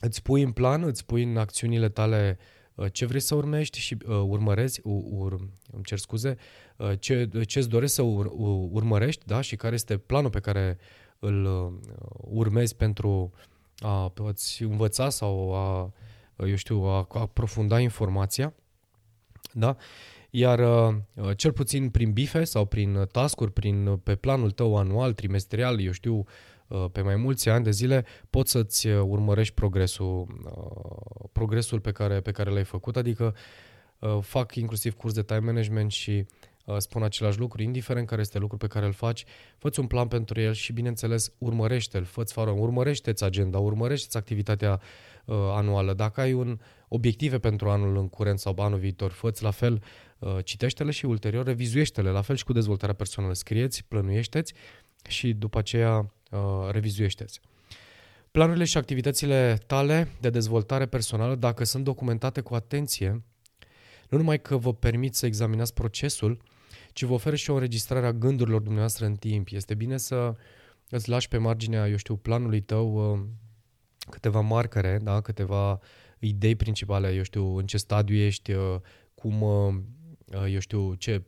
îți 0.00 0.22
pui 0.22 0.42
în 0.42 0.52
plan, 0.52 0.82
îți 0.82 1.04
pui 1.04 1.22
în 1.22 1.36
acțiunile 1.36 1.88
tale 1.88 2.38
uh, 2.74 2.86
ce 2.92 3.06
vrei 3.06 3.20
să 3.20 3.34
urmești 3.34 3.78
și 3.78 3.96
uh, 4.06 4.22
urmărezi, 4.26 4.80
ur, 4.84 5.32
îmi 5.72 5.82
cer 5.84 5.98
scuze, 5.98 6.36
uh, 6.76 6.92
ce, 6.98 7.28
ce 7.46 7.58
îți 7.58 7.68
dorești 7.68 7.94
să 7.94 8.02
ur, 8.02 8.30
urmărești 8.70 9.26
da? 9.26 9.40
și 9.40 9.56
care 9.56 9.74
este 9.74 9.96
planul 9.96 10.30
pe 10.30 10.40
care 10.40 10.78
îl 11.18 11.44
uh, 11.44 11.72
urmezi 12.16 12.76
pentru 12.76 13.32
a 13.78 14.08
poți 14.08 14.62
învăța 14.62 15.10
sau 15.10 15.54
a 15.54 15.92
eu 16.36 16.54
știu, 16.54 16.82
a 16.82 17.06
aprofunda 17.12 17.80
informația, 17.80 18.54
da? 19.52 19.76
Iar 20.36 20.58
uh, 20.58 21.36
cel 21.36 21.52
puțin 21.52 21.88
prin 21.88 22.12
bife 22.12 22.44
sau 22.44 22.64
prin 22.64 23.08
tascuri, 23.12 23.52
prin, 23.52 24.00
pe 24.02 24.14
planul 24.14 24.50
tău 24.50 24.76
anual, 24.76 25.12
trimestrial, 25.12 25.80
eu 25.80 25.92
știu, 25.92 26.24
uh, 26.66 26.84
pe 26.92 27.00
mai 27.00 27.16
mulți 27.16 27.48
ani 27.48 27.64
de 27.64 27.70
zile, 27.70 28.04
poți 28.30 28.50
să-ți 28.50 28.86
urmărești 28.88 29.54
progresul, 29.54 30.26
uh, 30.44 31.28
progresul 31.32 31.80
pe 31.80 31.92
care, 31.92 32.20
pe 32.20 32.30
care 32.30 32.50
l-ai 32.50 32.64
făcut, 32.64 32.96
adică 32.96 33.34
fac 34.20 34.54
inclusiv 34.54 34.94
curs 34.94 35.14
de 35.14 35.22
time 35.22 35.38
management 35.38 35.90
și 35.90 36.26
spun 36.78 37.02
același 37.02 37.38
lucru, 37.38 37.62
indiferent 37.62 38.06
care 38.06 38.20
este 38.20 38.38
lucru 38.38 38.56
pe 38.56 38.66
care 38.66 38.86
îl 38.86 38.92
faci, 38.92 39.24
fă 39.58 39.70
un 39.78 39.86
plan 39.86 40.08
pentru 40.08 40.40
el 40.40 40.52
și, 40.52 40.72
bineînțeles, 40.72 41.32
urmărește-l, 41.38 42.04
fă-ți 42.04 42.32
fară, 42.32 42.50
urmărește-ți 42.50 43.24
agenda, 43.24 43.58
urmărește-ți 43.58 44.16
activitatea 44.16 44.80
uh, 45.24 45.36
anuală. 45.36 45.94
Dacă 45.94 46.20
ai 46.20 46.32
un 46.32 46.58
obiective 46.88 47.38
pentru 47.38 47.70
anul 47.70 47.96
în 47.96 48.08
curent 48.08 48.38
sau 48.38 48.54
anul 48.58 48.78
viitor, 48.78 49.10
fă 49.10 49.32
la 49.40 49.50
fel, 49.50 49.72
uh, 49.72 49.80
citește-le 50.44 50.90
și 50.90 51.04
ulterior 51.04 51.44
revizuiește-le, 51.44 52.10
la 52.10 52.22
fel 52.22 52.36
și 52.36 52.44
cu 52.44 52.52
dezvoltarea 52.52 52.94
personală. 52.94 53.32
Scrieți, 53.32 53.84
plănuiește-ți 53.84 54.54
și 55.08 55.32
după 55.32 55.58
aceea 55.58 56.12
uh, 56.30 56.68
revizuiește-ți. 56.70 57.40
Planurile 58.30 58.64
și 58.64 58.76
activitățile 58.76 59.58
tale 59.66 60.08
de 60.20 60.30
dezvoltare 60.30 60.86
personală, 60.86 61.34
dacă 61.34 61.64
sunt 61.64 61.84
documentate 61.84 62.40
cu 62.40 62.54
atenție, 62.54 63.22
nu 64.08 64.18
numai 64.18 64.40
că 64.40 64.56
vă 64.56 64.74
permit 64.74 65.14
să 65.14 65.26
examinați 65.26 65.74
procesul, 65.74 66.42
ci 66.92 67.02
vă 67.02 67.12
oferă 67.12 67.36
și 67.36 67.50
o 67.50 67.54
înregistrare 67.54 68.06
a 68.06 68.12
gândurilor 68.12 68.60
dumneavoastră 68.60 69.06
în 69.06 69.14
timp. 69.14 69.48
Este 69.50 69.74
bine 69.74 69.96
să 69.96 70.34
îți 70.88 71.08
lași 71.08 71.28
pe 71.28 71.36
marginea, 71.36 71.88
eu 71.88 71.96
știu, 71.96 72.16
planului 72.16 72.60
tău 72.60 73.12
uh, 73.12 73.20
câteva 74.10 74.40
marcare, 74.40 74.98
da? 75.02 75.20
câteva 75.20 75.80
idei 76.18 76.56
principale, 76.56 77.14
eu 77.14 77.22
știu, 77.22 77.56
în 77.56 77.66
ce 77.66 77.76
stadiu 77.76 78.16
ești, 78.16 78.52
uh, 78.52 78.76
cum, 79.14 79.42
uh, 79.42 79.74
eu 80.32 80.58
știu, 80.58 80.94
ce, 80.94 81.22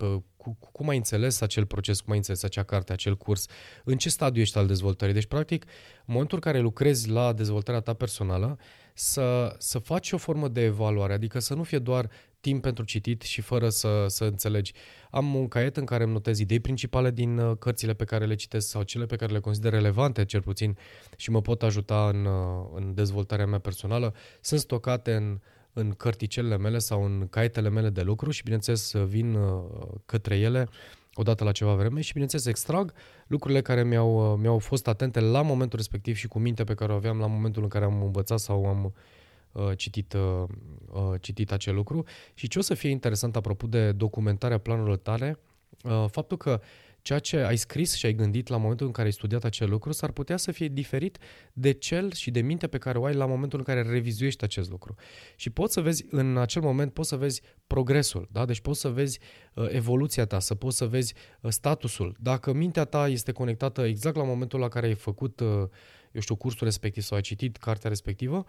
cum 0.72 0.88
ai 0.88 0.96
înțeles 0.96 1.40
acel 1.40 1.66
proces, 1.66 2.00
cum 2.00 2.10
ai 2.10 2.16
înțeles 2.16 2.42
acea 2.42 2.62
carte, 2.62 2.92
acel 2.92 3.16
curs, 3.16 3.46
în 3.84 3.96
ce 3.96 4.08
stadiu 4.08 4.40
ești 4.40 4.58
al 4.58 4.66
dezvoltării. 4.66 5.14
Deci, 5.14 5.26
practic, 5.26 5.64
în 5.64 6.12
momentul 6.12 6.36
în 6.42 6.50
care 6.52 6.62
lucrezi 6.62 7.08
la 7.08 7.32
dezvoltarea 7.32 7.80
ta 7.80 7.92
personală, 7.92 8.58
să, 8.94 9.54
să 9.58 9.78
faci 9.78 10.12
o 10.12 10.16
formă 10.16 10.48
de 10.48 10.60
evaluare, 10.60 11.12
adică 11.12 11.38
să 11.38 11.54
nu 11.54 11.62
fie 11.62 11.78
doar 11.78 12.10
timp 12.40 12.62
pentru 12.62 12.84
citit 12.84 13.22
și 13.22 13.40
fără 13.40 13.68
să, 13.68 14.04
să 14.08 14.24
înțelegi. 14.24 14.72
Am 15.10 15.34
un 15.34 15.48
caiet 15.48 15.76
în 15.76 15.84
care 15.84 16.04
îmi 16.04 16.12
notez 16.12 16.38
idei 16.38 16.60
principale 16.60 17.10
din 17.10 17.38
uh, 17.38 17.56
cărțile 17.58 17.94
pe 17.94 18.04
care 18.04 18.26
le 18.26 18.34
citesc 18.34 18.68
sau 18.68 18.82
cele 18.82 19.06
pe 19.06 19.16
care 19.16 19.32
le 19.32 19.40
consider 19.40 19.72
relevante, 19.72 20.24
cel 20.24 20.42
puțin, 20.42 20.76
și 21.16 21.30
mă 21.30 21.40
pot 21.40 21.62
ajuta 21.62 22.08
în, 22.08 22.24
uh, 22.24 22.66
în 22.74 22.94
dezvoltarea 22.94 23.46
mea 23.46 23.58
personală. 23.58 24.14
Sunt 24.40 24.60
stocate 24.60 25.14
în, 25.14 25.40
în 25.78 25.90
cărticelele 25.90 26.56
mele 26.56 26.78
sau 26.78 27.04
în 27.04 27.26
caietele 27.30 27.68
mele 27.68 27.90
de 27.90 28.02
lucru 28.02 28.30
și, 28.30 28.42
bineînțeles, 28.42 28.92
vin 28.92 29.34
uh, 29.34 29.62
către 30.06 30.36
ele 30.36 30.68
odată 31.14 31.44
la 31.44 31.52
ceva 31.52 31.74
vreme 31.74 32.00
și, 32.00 32.12
bineînțeles, 32.12 32.46
extrag 32.46 32.92
lucrurile 33.26 33.62
care 33.62 33.84
mi-au, 33.84 34.36
mi-au 34.36 34.58
fost 34.58 34.88
atente 34.88 35.20
la 35.20 35.42
momentul 35.42 35.78
respectiv 35.78 36.16
și 36.16 36.28
cu 36.28 36.38
minte 36.38 36.64
pe 36.64 36.74
care 36.74 36.92
o 36.92 36.94
aveam 36.94 37.18
la 37.18 37.26
momentul 37.26 37.62
în 37.62 37.68
care 37.68 37.84
am 37.84 38.02
învățat 38.02 38.38
sau 38.38 38.66
am 38.66 38.92
uh, 39.52 39.76
citit, 39.76 40.12
uh, 40.12 40.44
uh, 40.92 41.20
citit 41.20 41.52
acel 41.52 41.74
lucru. 41.74 42.04
Și 42.34 42.48
ce 42.48 42.58
o 42.58 42.62
să 42.62 42.74
fie 42.74 42.90
interesant 42.90 43.36
apropo 43.36 43.66
de 43.66 43.92
documentarea 43.92 44.58
planurilor 44.58 44.96
tale, 44.96 45.38
uh, 45.84 46.04
faptul 46.10 46.36
că 46.36 46.60
uh, 46.62 46.85
ceea 47.06 47.18
ce 47.18 47.36
ai 47.36 47.56
scris 47.56 47.94
și 47.94 48.06
ai 48.06 48.14
gândit 48.14 48.48
la 48.48 48.56
momentul 48.56 48.86
în 48.86 48.92
care 48.92 49.06
ai 49.06 49.12
studiat 49.12 49.44
acel 49.44 49.68
lucru 49.70 49.92
s-ar 49.92 50.10
putea 50.10 50.36
să 50.36 50.52
fie 50.52 50.68
diferit 50.68 51.18
de 51.52 51.72
cel 51.72 52.12
și 52.12 52.30
de 52.30 52.40
minte 52.40 52.66
pe 52.66 52.78
care 52.78 52.98
o 52.98 53.04
ai 53.04 53.14
la 53.14 53.26
momentul 53.26 53.58
în 53.58 53.64
care 53.64 53.82
revizuiești 53.82 54.44
acest 54.44 54.70
lucru. 54.70 54.94
Și 55.36 55.50
poți 55.50 55.72
să 55.72 55.80
vezi, 55.80 56.04
în 56.10 56.36
acel 56.36 56.62
moment, 56.62 56.92
poți 56.92 57.08
să 57.08 57.16
vezi 57.16 57.42
progresul, 57.66 58.28
da? 58.32 58.44
deci 58.44 58.60
poți 58.60 58.80
să 58.80 58.88
vezi 58.88 59.18
uh, 59.54 59.66
evoluția 59.68 60.26
ta, 60.26 60.38
să 60.38 60.54
poți 60.54 60.76
să 60.76 60.86
vezi 60.86 61.14
uh, 61.40 61.50
statusul. 61.50 62.16
Dacă 62.20 62.52
mintea 62.52 62.84
ta 62.84 63.08
este 63.08 63.32
conectată 63.32 63.82
exact 63.82 64.16
la 64.16 64.24
momentul 64.24 64.60
la 64.60 64.68
care 64.68 64.86
ai 64.86 64.94
făcut, 64.94 65.40
uh, 65.40 65.46
eu 66.12 66.20
știu, 66.20 66.36
cursul 66.36 66.66
respectiv 66.66 67.02
sau 67.02 67.16
ai 67.16 67.22
citit 67.22 67.56
cartea 67.56 67.88
respectivă, 67.88 68.44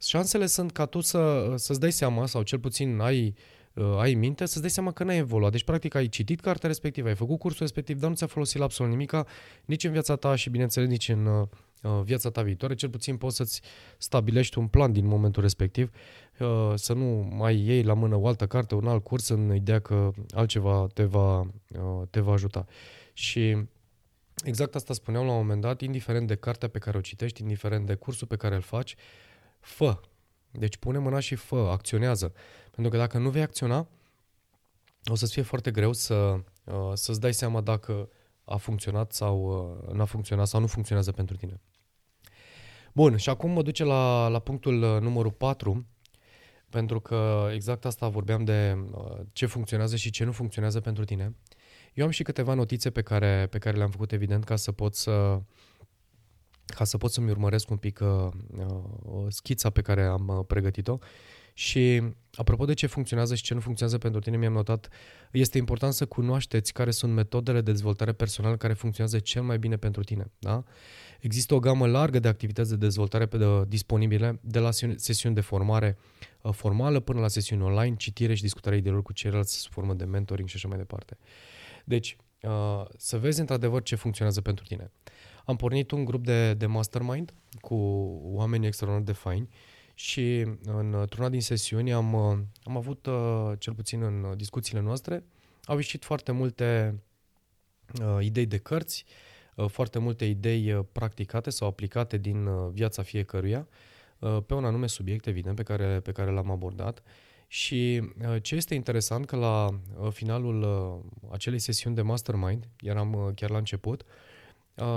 șansele 0.00 0.46
sunt 0.46 0.72
ca 0.72 0.86
tu 0.86 1.00
să, 1.00 1.52
să-ți 1.56 1.80
dai 1.80 1.92
seama 1.92 2.26
sau 2.26 2.42
cel 2.42 2.58
puțin 2.58 2.98
ai 2.98 3.26
uh, 3.26 3.59
uh, 3.74 3.96
ai 3.98 4.14
minte, 4.14 4.46
să-ți 4.46 4.60
dai 4.60 4.70
seama 4.70 4.92
că 4.92 5.04
n-ai 5.04 5.18
evoluat. 5.18 5.52
Deci, 5.52 5.64
practic, 5.64 5.94
ai 5.94 6.08
citit 6.08 6.40
cartea 6.40 6.68
respectivă, 6.68 7.08
ai 7.08 7.14
făcut 7.14 7.38
cursul 7.38 7.60
respectiv, 7.60 7.98
dar 7.98 8.08
nu 8.08 8.16
ți-a 8.16 8.26
folosit 8.26 8.58
la 8.58 8.64
absolut 8.64 8.90
nimica, 8.90 9.26
nici 9.64 9.84
în 9.84 9.92
viața 9.92 10.16
ta 10.16 10.34
și, 10.34 10.50
bineînțeles, 10.50 10.88
nici 10.88 11.08
în 11.08 11.26
uh, 11.26 12.00
viața 12.02 12.30
ta 12.30 12.42
viitoare. 12.42 12.74
Cel 12.74 12.88
puțin 12.88 13.16
poți 13.16 13.36
să-ți 13.36 13.60
stabilești 13.98 14.58
un 14.58 14.66
plan 14.66 14.92
din 14.92 15.06
momentul 15.06 15.42
respectiv, 15.42 15.90
uh, 16.38 16.72
să 16.74 16.92
nu 16.92 17.28
mai 17.36 17.56
iei 17.56 17.82
la 17.82 17.94
mână 17.94 18.16
o 18.16 18.26
altă 18.26 18.46
carte, 18.46 18.74
un 18.74 18.86
alt 18.86 19.04
curs, 19.04 19.28
în 19.28 19.54
ideea 19.54 19.80
că 19.80 20.10
altceva 20.30 20.86
te 20.94 21.04
va, 21.04 21.40
uh, 21.40 22.02
te 22.10 22.20
va 22.20 22.32
ajuta. 22.32 22.66
Și 23.12 23.56
exact 24.44 24.74
asta 24.74 24.94
spuneam 24.94 25.24
la 25.24 25.30
un 25.30 25.36
moment 25.36 25.60
dat, 25.60 25.80
indiferent 25.80 26.26
de 26.26 26.34
cartea 26.34 26.68
pe 26.68 26.78
care 26.78 26.96
o 26.96 27.00
citești, 27.00 27.42
indiferent 27.42 27.86
de 27.86 27.94
cursul 27.94 28.26
pe 28.26 28.36
care 28.36 28.54
îl 28.54 28.60
faci, 28.60 28.94
fă. 29.60 30.00
Deci 30.50 30.76
pune 30.76 30.98
mâna 30.98 31.20
și 31.20 31.34
fă, 31.34 31.68
acționează. 31.70 32.32
Pentru 32.80 32.98
că 32.98 33.04
dacă 33.04 33.18
nu 33.18 33.30
vei 33.30 33.42
acționa, 33.42 33.88
o 35.04 35.14
să-ți 35.14 35.32
fie 35.32 35.42
foarte 35.42 35.70
greu 35.70 35.92
să, 35.92 36.14
uh, 36.14 36.90
să-ți 36.94 37.20
dai 37.20 37.34
seama 37.34 37.60
dacă 37.60 38.08
a 38.44 38.56
funcționat 38.56 39.12
sau 39.12 39.36
uh, 39.86 39.94
n-a 39.94 40.04
funcționat 40.04 40.46
sau 40.46 40.60
nu 40.60 40.66
funcționează 40.66 41.12
pentru 41.12 41.36
tine. 41.36 41.60
Bun, 42.94 43.16
și 43.16 43.28
acum 43.28 43.50
mă 43.50 43.62
duce 43.62 43.84
la, 43.84 44.28
la 44.28 44.38
punctul 44.38 44.82
uh, 44.82 45.00
numărul 45.00 45.30
4, 45.30 45.86
pentru 46.70 47.00
că 47.00 47.48
exact 47.52 47.84
asta 47.84 48.08
vorbeam 48.08 48.44
de 48.44 48.84
ce 49.32 49.46
funcționează 49.46 49.96
și 49.96 50.10
ce 50.10 50.24
nu 50.24 50.32
funcționează 50.32 50.80
pentru 50.80 51.04
tine. 51.04 51.36
Eu 51.94 52.04
am 52.04 52.10
și 52.10 52.22
câteva 52.22 52.54
notițe 52.54 52.90
pe 52.90 53.02
care, 53.02 53.46
pe 53.50 53.58
care 53.58 53.76
le-am 53.76 53.90
făcut, 53.90 54.12
evident, 54.12 54.44
ca 54.44 54.56
să 54.56 54.72
pot 54.72 54.94
să 54.94 55.40
ca 56.66 56.84
să 56.84 56.98
pot 56.98 57.12
să-mi 57.12 57.30
urmăresc 57.30 57.70
un 57.70 57.76
pic 57.76 58.00
uh, 58.02 58.28
schița 59.28 59.70
pe 59.70 59.80
care 59.80 60.04
am 60.04 60.28
uh, 60.28 60.44
pregătit-o 60.46 60.98
Și 61.60 62.02
apropo 62.34 62.64
de 62.64 62.74
ce 62.74 62.86
funcționează 62.86 63.34
și 63.34 63.42
ce 63.42 63.54
nu 63.54 63.60
funcționează 63.60 63.98
pentru 63.98 64.20
tine, 64.20 64.36
mi-am 64.36 64.52
notat, 64.52 64.88
este 65.32 65.58
important 65.58 65.92
să 65.92 66.06
cunoașteți 66.06 66.72
care 66.72 66.90
sunt 66.90 67.12
metodele 67.12 67.60
de 67.60 67.70
dezvoltare 67.70 68.12
personală 68.12 68.56
care 68.56 68.72
funcționează 68.72 69.18
cel 69.18 69.42
mai 69.42 69.58
bine 69.58 69.76
pentru 69.76 70.02
tine. 70.02 70.30
Da? 70.38 70.62
Există 71.20 71.54
o 71.54 71.58
gamă 71.58 71.86
largă 71.86 72.18
de 72.18 72.28
activități 72.28 72.70
de 72.70 72.76
dezvoltare 72.76 73.26
pe 73.26 73.38
de, 73.38 73.64
disponibile, 73.68 74.38
de 74.42 74.58
la 74.58 74.70
sesiuni 74.96 75.34
de 75.34 75.40
formare 75.40 75.96
uh, 76.42 76.52
formală 76.52 77.00
până 77.00 77.20
la 77.20 77.28
sesiuni 77.28 77.62
online, 77.62 77.96
citire 77.96 78.34
și 78.34 78.42
discutare 78.42 78.76
ideilor 78.76 79.02
cu 79.02 79.12
ceilalți 79.12 79.56
sub 79.56 79.72
formă 79.72 79.94
de 79.94 80.04
mentoring 80.04 80.48
și 80.48 80.56
așa 80.56 80.68
mai 80.68 80.76
departe. 80.76 81.18
Deci, 81.84 82.16
uh, 82.42 82.84
să 82.96 83.18
vezi 83.18 83.40
într-adevăr 83.40 83.82
ce 83.82 83.94
funcționează 83.94 84.40
pentru 84.40 84.64
tine. 84.64 84.90
Am 85.44 85.56
pornit 85.56 85.90
un 85.90 86.04
grup 86.04 86.24
de, 86.24 86.54
de 86.54 86.66
mastermind 86.66 87.34
cu 87.60 87.74
oameni 88.22 88.66
extraordinar 88.66 89.06
de 89.14 89.20
faini 89.20 89.48
și 90.00 90.46
într-una 90.64 91.28
din 91.28 91.40
sesiuni 91.40 91.92
am, 91.92 92.12
uh, 92.12 92.38
am 92.64 92.76
avut, 92.76 93.08
cel 93.58 93.74
puțin 93.74 94.02
în 94.02 94.36
discuțiile 94.36 94.80
noastre, 94.80 95.24
au 95.64 95.76
ieșit 95.76 96.04
foarte 96.04 96.32
multe 96.32 97.00
uh, 98.00 98.18
idei 98.20 98.46
de 98.46 98.58
cărți, 98.58 99.04
uh, 99.06 99.30
Uh, 99.60 99.68
foarte 99.68 99.98
multe 99.98 100.24
idei 100.24 100.72
uh, 100.72 100.84
practicate 100.92 101.50
sau 101.50 101.68
aplicate 101.68 102.16
din 102.16 102.46
uh, 102.46 102.70
viața 102.72 103.02
fiecăruia 103.02 103.68
pe 104.46 104.54
un 104.54 104.64
anume 104.64 104.86
subiect, 104.86 105.26
evident, 105.26 105.56
pe 105.56 105.62
care, 105.62 106.00
pe 106.00 106.12
care 106.12 106.30
l-am 106.30 106.50
abordat. 106.50 107.02
Și 107.46 108.02
ce 108.42 108.54
este 108.54 108.74
interesant 108.74 109.26
că 109.26 109.36
la 109.36 109.80
finalul 110.10 110.66
acelei 111.30 111.58
sesiuni 111.58 111.96
de 111.96 112.02
mastermind, 112.02 112.68
eram 112.80 113.32
chiar 113.34 113.50
la 113.50 113.58
început, 113.58 114.04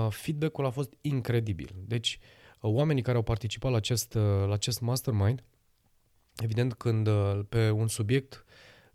feedback-ul 0.10 0.66
a 0.66 0.70
fost 0.70 0.94
incredibil. 1.02 1.70
Deci, 1.86 2.20
oamenii 2.67 3.01
care 3.01 3.17
au 3.17 3.24
participat 3.24 3.72
la 3.72 3.77
acest, 3.77 4.13
la 4.48 4.53
acest 4.53 4.82
mastermind, 4.82 5.43
evident, 6.38 6.74
când 6.74 7.10
pe 7.50 7.70
un 7.70 7.88
subiect 7.88 8.46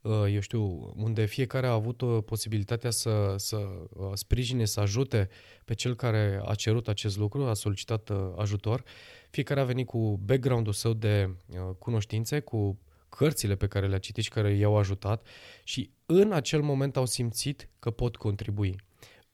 Uh, 0.08 0.32
eu 0.32 0.40
știu, 0.40 0.92
unde 0.96 1.24
fiecare 1.24 1.66
a 1.66 1.72
avut 1.72 2.00
uh, 2.00 2.22
posibilitatea 2.24 2.90
să, 2.90 3.34
să 3.36 3.56
uh, 3.56 4.10
sprijine, 4.14 4.64
să 4.64 4.80
ajute 4.80 5.28
pe 5.64 5.74
cel 5.74 5.94
care 5.94 6.40
a 6.44 6.54
cerut 6.54 6.88
acest 6.88 7.16
lucru, 7.16 7.44
a 7.44 7.54
solicitat 7.54 8.10
ajutor. 8.36 8.82
Fiecare 9.30 9.60
a 9.60 9.64
venit 9.64 9.86
cu 9.86 10.20
background-ul 10.24 10.72
său 10.72 10.92
de 10.92 11.36
cunoștințe, 11.78 12.40
cu 12.40 12.78
cărțile 13.08 13.56
pe 13.56 13.66
care 13.66 13.88
le-a 13.88 13.98
citit 13.98 14.24
și 14.24 14.30
care 14.30 14.54
i-au 14.54 14.76
ajutat 14.76 15.26
și 15.64 15.90
în 16.06 16.32
acel 16.32 16.62
moment 16.62 16.96
au 16.96 17.06
simțit 17.06 17.68
că 17.78 17.90
pot 17.90 18.16
contribui. 18.16 18.76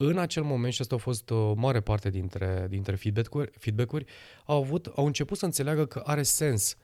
În 0.07 0.19
acel 0.19 0.43
moment, 0.43 0.73
și 0.73 0.81
asta 0.81 0.95
a 0.95 0.99
fost 0.99 1.31
o 1.31 1.55
mare 1.55 1.81
parte 1.81 2.11
dintre, 2.11 2.67
dintre 2.69 2.95
feedback-uri, 2.95 3.51
feedback-uri 3.59 4.05
au, 4.45 4.57
avut, 4.63 4.87
au 4.87 5.07
început 5.07 5.39
să 5.39 5.45
înțeleagă 5.45 5.87
că 5.87 6.03
are 6.05 6.23
sens 6.23 6.77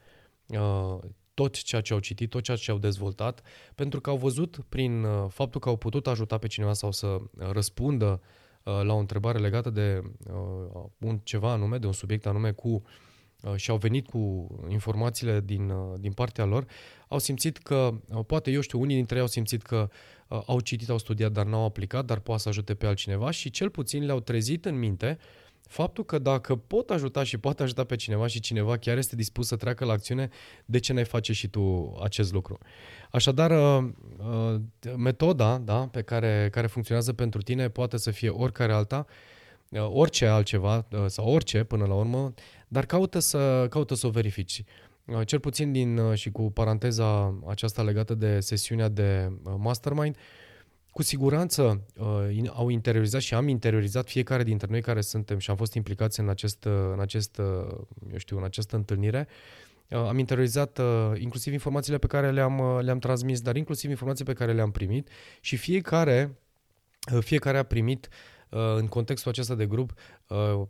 uh, 0.47 0.97
tot 1.33 1.61
ceea 1.61 1.81
ce 1.81 1.93
au 1.93 1.99
citit, 1.99 2.29
tot 2.29 2.43
ceea 2.43 2.57
ce 2.57 2.71
au 2.71 2.77
dezvoltat, 2.77 3.41
pentru 3.75 4.01
că 4.01 4.09
au 4.09 4.17
văzut 4.17 4.59
prin 4.69 5.03
uh, 5.03 5.25
faptul 5.29 5.59
că 5.59 5.69
au 5.69 5.77
putut 5.77 6.07
ajuta 6.07 6.37
pe 6.37 6.47
cineva 6.47 6.73
sau 6.73 6.91
să 6.91 7.07
uh, 7.07 7.21
răspundă 7.51 8.21
uh, 8.63 8.81
la 8.83 8.93
o 8.93 8.97
întrebare 8.97 9.39
legată 9.39 9.69
de 9.69 10.01
un 10.97 11.19
ceva 11.23 11.51
anume, 11.51 11.77
de 11.77 11.85
un 11.85 11.93
subiect 11.93 12.25
anume 12.25 12.51
cu 12.51 12.83
și 13.55 13.69
au 13.69 13.77
venit 13.77 14.07
cu 14.07 14.47
informațiile 14.67 15.41
din, 15.45 15.73
din 15.99 16.11
partea 16.11 16.45
lor, 16.45 16.65
au 17.07 17.19
simțit 17.19 17.57
că, 17.57 17.93
poate 18.27 18.51
eu 18.51 18.61
știu, 18.61 18.79
unii 18.79 18.95
dintre 18.95 19.15
ei 19.15 19.21
au 19.21 19.27
simțit 19.27 19.61
că 19.61 19.89
au 20.45 20.59
citit, 20.59 20.89
au 20.89 20.97
studiat, 20.97 21.31
dar 21.31 21.45
n-au 21.45 21.63
aplicat, 21.63 22.05
dar 22.05 22.19
poate 22.19 22.41
să 22.41 22.49
ajute 22.49 22.73
pe 22.73 22.85
altcineva 22.85 23.31
și 23.31 23.49
cel 23.49 23.69
puțin 23.69 24.05
le-au 24.05 24.19
trezit 24.19 24.65
în 24.65 24.79
minte 24.79 25.17
uh, 25.19 25.41
faptul 25.71 26.03
că 26.03 26.19
dacă 26.19 26.55
pot 26.55 26.89
ajuta 26.89 27.23
și 27.23 27.37
pot 27.37 27.59
ajuta 27.59 27.83
pe 27.83 27.95
cineva 27.95 28.27
și 28.27 28.39
cineva 28.39 28.77
chiar 28.77 28.97
este 28.97 29.15
dispus 29.15 29.47
să 29.47 29.55
treacă 29.55 29.85
la 29.85 29.91
acțiune, 29.91 30.29
de 30.65 30.79
ce 30.79 30.93
n-ai 30.93 31.05
face 31.05 31.33
și 31.33 31.47
tu 31.47 31.95
acest 32.03 32.33
lucru? 32.33 32.57
Așadar, 33.11 33.51
uh, 33.51 33.89
uh, 34.17 34.61
metoda 34.97 35.57
da, 35.57 35.87
pe 35.87 36.01
care, 36.01 36.47
care 36.51 36.67
funcționează 36.67 37.13
pentru 37.13 37.41
tine 37.41 37.69
poate 37.69 37.97
să 37.97 38.11
fie 38.11 38.29
oricare 38.29 38.73
alta, 38.73 39.05
uh, 39.69 39.89
orice 39.91 40.25
altceva 40.25 40.87
sau 41.05 41.27
orice 41.33 41.63
până 41.63 41.85
la 41.85 41.93
urmă, 41.93 42.33
dar 42.71 42.85
caută 42.85 43.19
să, 43.19 43.67
caută 43.69 43.95
să 43.95 44.07
o 44.07 44.09
verifici. 44.09 44.63
Cel 45.25 45.39
puțin 45.39 45.71
din 45.71 46.13
și 46.13 46.31
cu 46.31 46.51
paranteza 46.51 47.39
aceasta 47.47 47.81
legată 47.81 48.13
de 48.13 48.39
sesiunea 48.39 48.89
de 48.89 49.31
mastermind, 49.57 50.15
uh, 50.15 50.21
cu 50.91 51.01
siguranță 51.01 51.85
uh, 51.95 52.49
au 52.53 52.69
interiorizat 52.69 53.21
și 53.21 53.33
am 53.33 53.47
interiorizat 53.47 54.09
fiecare 54.09 54.43
dintre 54.43 54.67
noi 54.69 54.81
care 54.81 55.01
suntem 55.01 55.37
și 55.37 55.49
am 55.49 55.55
fost 55.55 55.73
implicați 55.73 56.19
în, 56.19 56.29
acest, 56.29 56.65
uh, 56.65 56.73
în, 56.93 56.99
acest, 56.99 57.37
uh, 57.37 57.77
eu 58.11 58.17
știu, 58.17 58.37
în 58.37 58.43
această 58.43 58.75
întâlnire. 58.75 59.27
Uh, 59.89 59.97
am 59.97 60.17
interiorizat 60.17 60.77
uh, 60.77 61.11
inclusiv 61.19 61.53
informațiile 61.53 61.97
pe 61.97 62.07
care 62.07 62.31
le-am, 62.31 62.59
uh, 62.59 62.81
le-am 62.81 62.99
transmis, 62.99 63.41
dar 63.41 63.55
inclusiv 63.55 63.89
informații 63.89 64.25
pe 64.25 64.33
care 64.33 64.53
le-am 64.53 64.71
primit 64.71 65.09
și 65.41 65.57
fiecare, 65.57 66.37
uh, 67.13 67.23
fiecare 67.23 67.57
a 67.57 67.63
primit 67.63 68.07
uh, 68.09 68.40
în 68.77 68.87
contextul 68.87 69.31
acesta 69.31 69.55
de 69.55 69.65
grup 69.65 69.93
uh, 70.27 70.61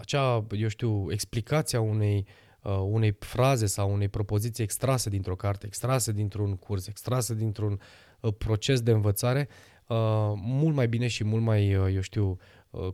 acea, 0.00 0.46
eu 0.50 0.68
știu, 0.68 1.06
explicația 1.10 1.80
unei 1.80 2.26
uh, 2.62 2.78
unei 2.84 3.16
fraze 3.18 3.66
sau 3.66 3.92
unei 3.92 4.08
propoziții 4.08 4.64
extrase 4.64 5.10
dintr-o 5.10 5.36
carte, 5.36 5.66
extrase 5.66 6.12
dintr-un 6.12 6.56
curs, 6.56 6.86
extrase 6.86 7.34
dintr-un 7.34 7.80
Uh, 8.24 8.32
proces 8.38 8.80
de 8.80 8.90
învățare 8.90 9.48
uh, 9.86 9.96
mult 10.34 10.74
mai 10.74 10.88
bine 10.88 11.06
și 11.06 11.24
mult 11.24 11.42
mai, 11.42 11.74
uh, 11.74 11.94
eu 11.94 12.00
știu, 12.00 12.38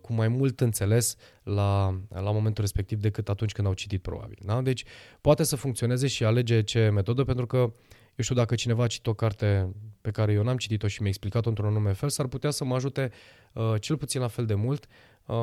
cu 0.01 0.13
mai 0.13 0.29
mult 0.29 0.61
înțeles 0.61 1.17
la, 1.43 2.01
la 2.09 2.31
momentul 2.31 2.63
respectiv 2.63 3.01
decât 3.01 3.29
atunci 3.29 3.53
când 3.53 3.67
au 3.67 3.73
citit 3.73 4.03
probabil. 4.03 4.39
Da? 4.45 4.61
Deci 4.61 4.85
poate 5.21 5.43
să 5.43 5.57
funcționeze 5.57 6.07
și 6.07 6.25
alege 6.25 6.63
ce 6.63 6.89
metodă, 6.89 7.25
pentru 7.25 7.47
că 7.47 7.73
eu 8.17 8.25
știu, 8.25 8.35
dacă 8.35 8.55
cineva 8.55 8.83
a 8.83 8.87
citit 8.87 9.07
o 9.07 9.15
carte 9.15 9.75
pe 10.01 10.11
care 10.11 10.33
eu 10.33 10.43
n-am 10.43 10.57
citit-o 10.57 10.87
și 10.87 11.01
mi-a 11.01 11.09
explicat-o 11.09 11.49
într-un 11.49 11.67
anume 11.67 11.93
fel, 11.93 12.09
s-ar 12.09 12.27
putea 12.27 12.51
să 12.51 12.65
mă 12.65 12.75
ajute 12.75 13.11
uh, 13.53 13.75
cel 13.81 13.97
puțin 13.97 14.21
la 14.21 14.29
fel 14.29 14.47
de 14.47 14.55
mult, 14.55 14.87
uh, 15.27 15.37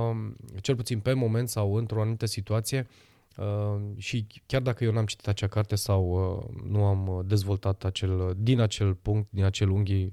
cel 0.62 0.76
puțin 0.76 1.00
pe 1.00 1.14
moment 1.14 1.50
sau 1.50 1.76
într-o 1.76 2.02
anumită 2.02 2.26
situație, 2.26 2.88
Uh, 3.38 3.82
și 3.98 4.28
chiar 4.46 4.62
dacă 4.62 4.84
eu 4.84 4.92
n-am 4.92 5.06
citit 5.06 5.28
acea 5.28 5.48
carte 5.48 5.76
sau 5.76 6.04
uh, 6.10 6.64
nu 6.64 6.86
am 6.86 7.24
dezvoltat 7.26 7.84
acel, 7.84 8.34
din 8.38 8.60
acel 8.60 8.94
punct, 8.94 9.28
din 9.32 9.44
acel 9.44 9.70
unghi, 9.70 10.04
uh, 10.04 10.12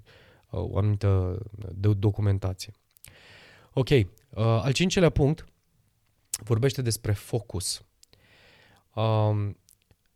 o 0.50 0.78
anumită 0.78 1.38
de 1.74 1.92
documentație. 1.92 2.72
Ok, 3.72 3.88
uh, 3.88 4.06
al 4.36 4.72
cincelea 4.72 5.10
punct 5.10 5.44
vorbește 6.42 6.82
despre 6.82 7.12
focus. 7.12 7.84
Uh, 8.94 9.50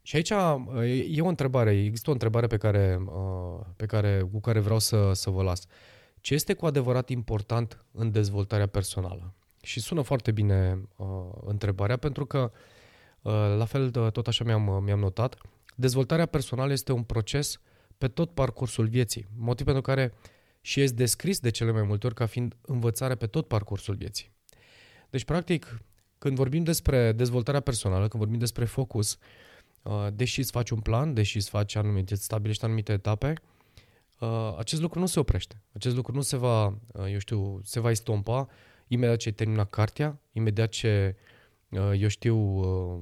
și 0.09 0.16
aici 0.16 0.31
uh, 0.31 1.16
e 1.16 1.21
o 1.21 1.27
întrebare, 1.27 1.71
există 1.71 2.11
o 2.11 2.12
întrebare 2.12 2.47
pe 2.47 2.57
care, 2.57 2.99
uh, 3.05 3.61
pe 3.77 3.87
care, 3.87 4.29
cu 4.33 4.40
care 4.40 4.59
vreau 4.59 4.79
să, 4.79 5.12
să 5.12 5.31
vă 5.31 5.42
las. 5.42 5.66
Ce 6.21 6.35
este 6.35 6.55
cu 6.55 6.66
adevărat 6.66 7.09
important 7.09 7.85
în 7.92 8.11
dezvoltarea 8.11 8.66
personală? 8.66 9.35
Și 9.62 9.81
sună 9.81 10.03
foarte 10.03 10.31
bine 10.31 10.88
uh, 10.97 11.07
întrebarea 11.44 11.97
pentru 11.97 12.27
că 12.27 12.38
uh, 12.38 12.59
Uh, 13.23 13.33
la 13.57 13.64
fel, 13.64 13.90
tot 13.90 14.27
așa 14.27 14.44
mi-am, 14.44 14.66
uh, 14.66 14.79
mi-am 14.83 14.99
notat, 14.99 15.37
dezvoltarea 15.77 16.27
personală 16.27 16.73
este 16.73 16.92
un 16.92 17.03
proces 17.03 17.61
pe 17.99 18.09
tot 18.09 18.31
parcursul 18.31 18.87
vieții, 18.87 19.27
motiv 19.37 19.64
pentru 19.64 19.83
care 19.83 20.14
și 20.61 20.81
este 20.81 20.97
descris 20.97 21.40
de 21.40 21.51
cele 21.51 21.71
mai 21.71 21.83
multe 21.83 22.07
ori 22.07 22.14
ca 22.14 22.27
fiind 22.27 22.57
învățare 22.61 23.14
pe 23.14 23.27
tot 23.27 23.49
parcursul 23.49 23.94
vieții. 23.94 24.33
Deci, 25.11 25.25
practic, 25.25 25.81
când 26.18 26.37
vorbim 26.37 26.64
despre 26.64 27.12
dezvoltarea 27.12 27.61
personală, 27.61 28.09
când 28.09 28.23
vorbim 28.23 28.38
despre 28.38 28.64
focus, 28.64 29.12
uh, 29.12 29.18
deși 30.12 30.38
îți 30.38 30.51
faci 30.51 30.70
un 30.70 30.81
plan, 30.81 31.14
deși 31.14 31.37
îți 31.37 31.48
faci 31.48 31.74
anumite, 31.74 32.12
îți 32.12 32.24
stabilești 32.24 32.64
anumite 32.64 32.92
etape, 32.92 33.35
acest 34.59 34.81
lucru 34.81 34.98
nu 34.98 35.07
se 35.07 35.18
oprește. 35.20 35.62
Acest 35.72 35.96
lucru 35.96 36.14
nu 36.14 36.20
se 36.20 36.37
va, 36.37 36.79
eu 37.11 37.18
știu, 37.18 37.61
se 37.64 37.81
va 37.81 37.90
estompa 37.90 38.48
imediat 38.87 39.16
ce 39.16 39.29
ai 39.29 39.35
terminat 39.35 39.70
cartea, 39.70 40.20
imediat 40.33 40.68
ce 40.68 41.16
Uh, 41.70 41.92
eu 41.98 42.09
știu, 42.09 42.37
uh, 42.37 43.01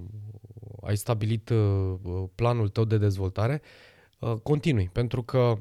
ai 0.83 0.97
stabilit 0.97 1.49
uh, 1.49 1.95
planul 2.35 2.69
tău 2.69 2.85
de 2.85 2.99
dezvoltare, 2.99 3.63
continui, 4.43 4.89
pentru 4.93 5.23
că 5.23 5.59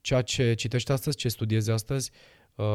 ceea 0.00 0.22
ce 0.22 0.54
citești 0.54 0.92
astăzi, 0.92 1.16
ce 1.16 1.28
studiezi 1.28 1.70
astăzi, 1.70 2.10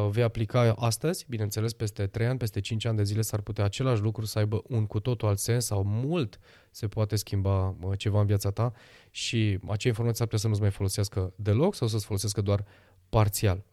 vei 0.09 0.23
aplica 0.23 0.73
astăzi, 0.77 1.25
bineînțeles, 1.29 1.73
peste 1.73 2.07
3 2.07 2.27
ani, 2.27 2.37
peste 2.37 2.59
5 2.59 2.85
ani 2.85 2.97
de 2.97 3.03
zile 3.03 3.21
s-ar 3.21 3.41
putea 3.41 3.63
același 3.63 4.01
lucru 4.01 4.25
să 4.25 4.39
aibă 4.39 4.61
un 4.67 4.85
cu 4.85 4.99
totul 4.99 5.27
alt 5.27 5.39
sens 5.39 5.65
sau 5.65 5.83
mult 5.83 6.39
se 6.71 6.87
poate 6.87 7.15
schimba 7.15 7.75
ceva 7.97 8.19
în 8.19 8.25
viața 8.25 8.49
ta 8.49 8.73
și 9.11 9.59
acea 9.67 9.87
informație 9.87 10.23
ar 10.23 10.29
putea 10.29 10.37
să 10.37 10.47
nu-ți 10.47 10.61
mai 10.61 10.71
folosească 10.71 11.33
deloc 11.35 11.75
sau 11.75 11.87
să-ți 11.87 12.05
folosească 12.05 12.41
doar 12.41 12.65
parțial. 13.09 13.63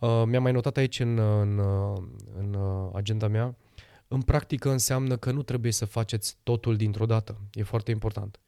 Mi-am 0.00 0.42
mai 0.42 0.52
notat 0.52 0.76
aici 0.76 1.00
în, 1.00 1.18
în, 1.18 1.58
în 2.38 2.56
agenda 2.92 3.28
mea 3.28 3.56
în 4.08 4.22
practică 4.22 4.70
înseamnă 4.70 5.16
că 5.16 5.30
nu 5.30 5.42
trebuie 5.42 5.72
să 5.72 5.84
faceți 5.84 6.36
totul 6.42 6.76
dintr-o 6.76 7.06
dată. 7.06 7.40
E 7.52 7.62
foarte 7.62 7.90
important. 7.90 8.40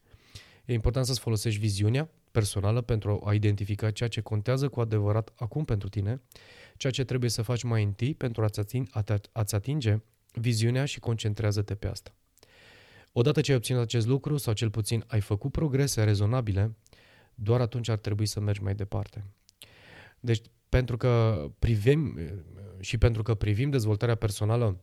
E 0.64 0.72
important 0.72 1.06
să-ți 1.06 1.20
folosești 1.20 1.60
viziunea 1.60 2.08
personală 2.30 2.80
pentru 2.80 3.22
a 3.24 3.34
identifica 3.34 3.90
ceea 3.90 4.08
ce 4.08 4.20
contează 4.20 4.68
cu 4.68 4.80
adevărat 4.80 5.32
acum 5.36 5.64
pentru 5.64 5.88
tine, 5.88 6.20
ceea 6.76 6.92
ce 6.92 7.04
trebuie 7.04 7.30
să 7.30 7.42
faci 7.42 7.62
mai 7.62 7.82
întâi 7.82 8.14
pentru 8.14 8.42
a-ți 8.42 8.60
atinge, 8.60 8.90
a-ți 9.32 9.54
atinge 9.54 9.98
viziunea 10.32 10.84
și 10.84 11.00
concentrează-te 11.00 11.74
pe 11.74 11.86
asta. 11.86 12.14
Odată 13.12 13.40
ce 13.40 13.50
ai 13.50 13.56
obținut 13.56 13.82
acest 13.82 14.06
lucru, 14.06 14.36
sau 14.36 14.52
cel 14.52 14.70
puțin 14.70 15.04
ai 15.06 15.20
făcut 15.20 15.52
progrese 15.52 16.04
rezonabile, 16.04 16.76
doar 17.34 17.60
atunci 17.60 17.88
ar 17.88 17.98
trebui 17.98 18.26
să 18.26 18.40
mergi 18.40 18.62
mai 18.62 18.74
departe. 18.74 19.24
Deci, 20.20 20.42
pentru 20.68 20.96
că 20.96 21.44
privim 21.58 22.18
și 22.80 22.98
pentru 22.98 23.22
că 23.22 23.34
privim 23.34 23.70
dezvoltarea 23.70 24.14
personală 24.14 24.80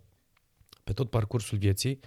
pe 0.83 0.93
tot 0.93 1.09
parcursul 1.09 1.57
vieții, 1.57 1.99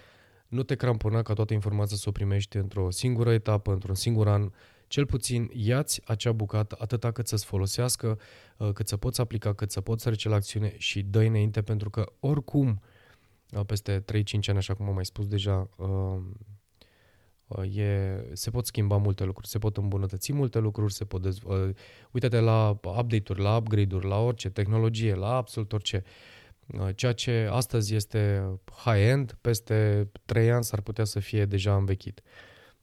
nu 0.47 0.63
te 0.63 0.75
crampona 0.75 1.21
ca 1.21 1.33
toată 1.33 1.53
informația 1.53 1.97
să 1.97 2.09
o 2.09 2.11
primești 2.11 2.57
într-o 2.57 2.89
singură 2.91 3.33
etapă, 3.33 3.71
într-un 3.71 3.95
singur 3.95 4.27
an. 4.27 4.51
Cel 4.95 5.05
puțin 5.05 5.49
iați 5.53 6.01
acea 6.05 6.31
bucată 6.31 6.75
atâta 6.79 7.11
cât 7.11 7.27
să-ți 7.27 7.45
folosească, 7.45 8.19
uh, 8.57 8.71
cât 8.73 8.87
să 8.87 8.97
poți 8.97 9.21
aplica, 9.21 9.53
cât 9.53 9.71
să 9.71 9.81
poți 9.81 10.03
trece 10.03 10.29
la 10.29 10.35
acțiune 10.35 10.73
și 10.77 11.01
dă 11.01 11.19
înainte, 11.19 11.61
pentru 11.61 11.89
că 11.89 12.11
oricum, 12.19 12.81
uh, 13.51 13.65
peste 13.65 13.99
3-5 13.99 14.49
ani, 14.49 14.57
așa 14.57 14.73
cum 14.73 14.87
am 14.87 14.93
mai 14.93 15.05
spus 15.05 15.27
deja, 15.27 15.69
uh, 15.75 16.19
E, 17.77 18.23
se 18.33 18.49
pot 18.49 18.65
schimba 18.65 18.97
multe 18.97 19.23
lucruri, 19.23 19.47
se 19.47 19.57
pot 19.57 19.77
îmbunătăți 19.77 20.33
multe 20.33 20.59
lucruri, 20.59 20.93
se 20.93 21.05
pot 21.05 21.21
dezvolta. 21.21 21.79
Uite-te 22.11 22.39
la 22.39 22.69
update-uri, 22.83 23.41
la 23.41 23.55
upgrade-uri, 23.55 24.07
la 24.07 24.19
orice 24.19 24.49
tehnologie, 24.49 25.13
la 25.13 25.35
absolut 25.35 25.73
orice. 25.73 26.03
Ceea 26.95 27.11
ce 27.13 27.47
astăzi 27.51 27.95
este 27.95 28.51
high-end, 28.83 29.37
peste 29.41 30.09
3 30.25 30.51
ani 30.51 30.63
s-ar 30.63 30.81
putea 30.81 31.03
să 31.03 31.19
fie 31.19 31.45
deja 31.45 31.75
învechit. 31.75 32.21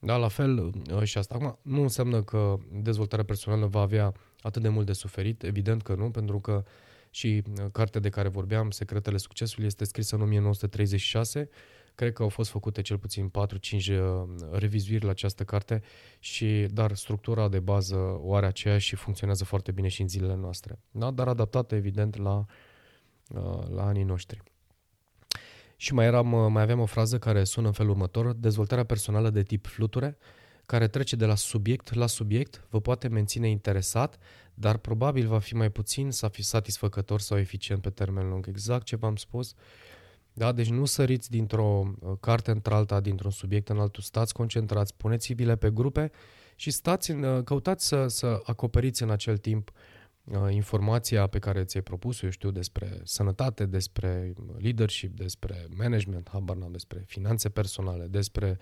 Da, 0.04 0.16
la 0.16 0.28
fel 0.28 0.72
și 1.02 1.18
asta. 1.18 1.34
Acum, 1.34 1.58
nu 1.62 1.82
înseamnă 1.82 2.22
că 2.22 2.58
dezvoltarea 2.72 3.24
personală 3.24 3.66
va 3.66 3.80
avea 3.80 4.12
atât 4.40 4.62
de 4.62 4.68
mmult 4.68 4.86
de 4.86 4.92
suferit, 4.92 5.42
evident 5.42 5.82
că 5.82 5.94
nu, 5.94 6.10
pentru 6.10 6.40
că 6.40 6.64
și 7.10 7.42
cartea 7.72 8.00
de 8.00 8.08
care 8.08 8.28
vorbeam, 8.28 8.70
Secretele 8.70 9.16
Succesului, 9.16 9.66
este 9.66 9.84
scrisă 9.84 10.14
în 10.14 10.22
1936 10.22 11.48
Cred 11.94 12.12
că 12.12 12.22
au 12.22 12.28
fost 12.28 12.50
făcute 12.50 12.82
cel 12.82 12.98
puțin 12.98 13.30
4-5 13.30 13.30
uh, 13.30 14.22
revizuiri 14.50 15.04
la 15.04 15.10
această 15.10 15.44
carte, 15.44 15.82
și, 16.18 16.66
dar 16.70 16.94
structura 16.94 17.48
de 17.48 17.60
bază 17.60 17.96
o 18.22 18.34
are 18.34 18.46
aceeași 18.46 18.86
și 18.86 18.96
funcționează 18.96 19.44
foarte 19.44 19.72
bine 19.72 19.88
și 19.88 20.00
în 20.00 20.08
zilele 20.08 20.34
noastre. 20.34 20.78
Da? 20.90 21.10
Dar 21.10 21.28
adaptată, 21.28 21.74
evident, 21.74 22.16
la, 22.16 22.44
uh, 23.28 23.68
la 23.68 23.86
anii 23.86 24.02
noștri. 24.02 24.42
Și 25.82 25.94
mai, 25.94 26.06
eram, 26.06 26.32
uh, 26.32 26.50
mai 26.50 26.62
aveam 26.62 26.80
o 26.80 26.86
frază 26.86 27.18
care 27.18 27.44
sună 27.44 27.66
în 27.66 27.72
felul 27.72 27.90
următor, 27.90 28.32
dezvoltarea 28.32 28.84
personală 28.84 29.30
de 29.30 29.42
tip 29.42 29.66
fluture, 29.66 30.16
care 30.66 30.88
trece 30.88 31.16
de 31.16 31.26
la 31.26 31.34
subiect 31.34 31.94
la 31.94 32.06
subiect, 32.06 32.64
vă 32.70 32.80
poate 32.80 33.08
menține 33.08 33.48
interesat, 33.48 34.18
dar 34.54 34.76
probabil 34.76 35.26
va 35.26 35.38
fi 35.38 35.54
mai 35.54 35.70
puțin 35.70 36.10
să 36.10 36.28
fi 36.28 36.42
satisfăcător 36.42 37.20
sau 37.20 37.38
eficient 37.38 37.82
pe 37.82 37.90
termen 37.90 38.28
lung. 38.28 38.46
Exact 38.48 38.84
ce 38.84 38.96
v-am 38.96 39.16
spus. 39.16 39.50
Uh, 39.50 39.56
da? 40.32 40.52
Deci 40.52 40.70
nu 40.70 40.84
săriți 40.84 41.30
dintr-o 41.30 41.94
uh, 42.00 42.12
carte 42.20 42.50
într-alta, 42.50 43.00
dintr-un 43.00 43.30
subiect 43.30 43.68
în 43.68 43.78
altul, 43.78 44.02
stați 44.02 44.32
concentrați, 44.32 44.94
puneți-vi-le 44.96 45.56
pe 45.56 45.70
grupe 45.70 46.10
și 46.56 46.70
stați 46.70 47.10
în, 47.10 47.22
uh, 47.22 47.44
căutați 47.44 47.86
să, 47.86 48.06
să 48.06 48.40
acoperiți 48.44 49.02
în 49.02 49.10
acel 49.10 49.36
timp 49.36 49.68
uh, 49.68 49.74
informația 50.50 51.26
pe 51.26 51.38
care 51.38 51.64
ți-ai 51.64 51.82
propus 51.82 52.22
eu 52.22 52.30
știu, 52.30 52.50
despre 52.50 53.00
sănătate, 53.04 53.66
despre 53.66 54.32
leadership, 54.58 55.16
despre 55.16 55.66
management, 55.76 56.28
habar 56.32 56.56
n 56.56 56.70
despre 56.70 57.04
finanțe 57.06 57.48
personale, 57.48 58.06
despre 58.06 58.58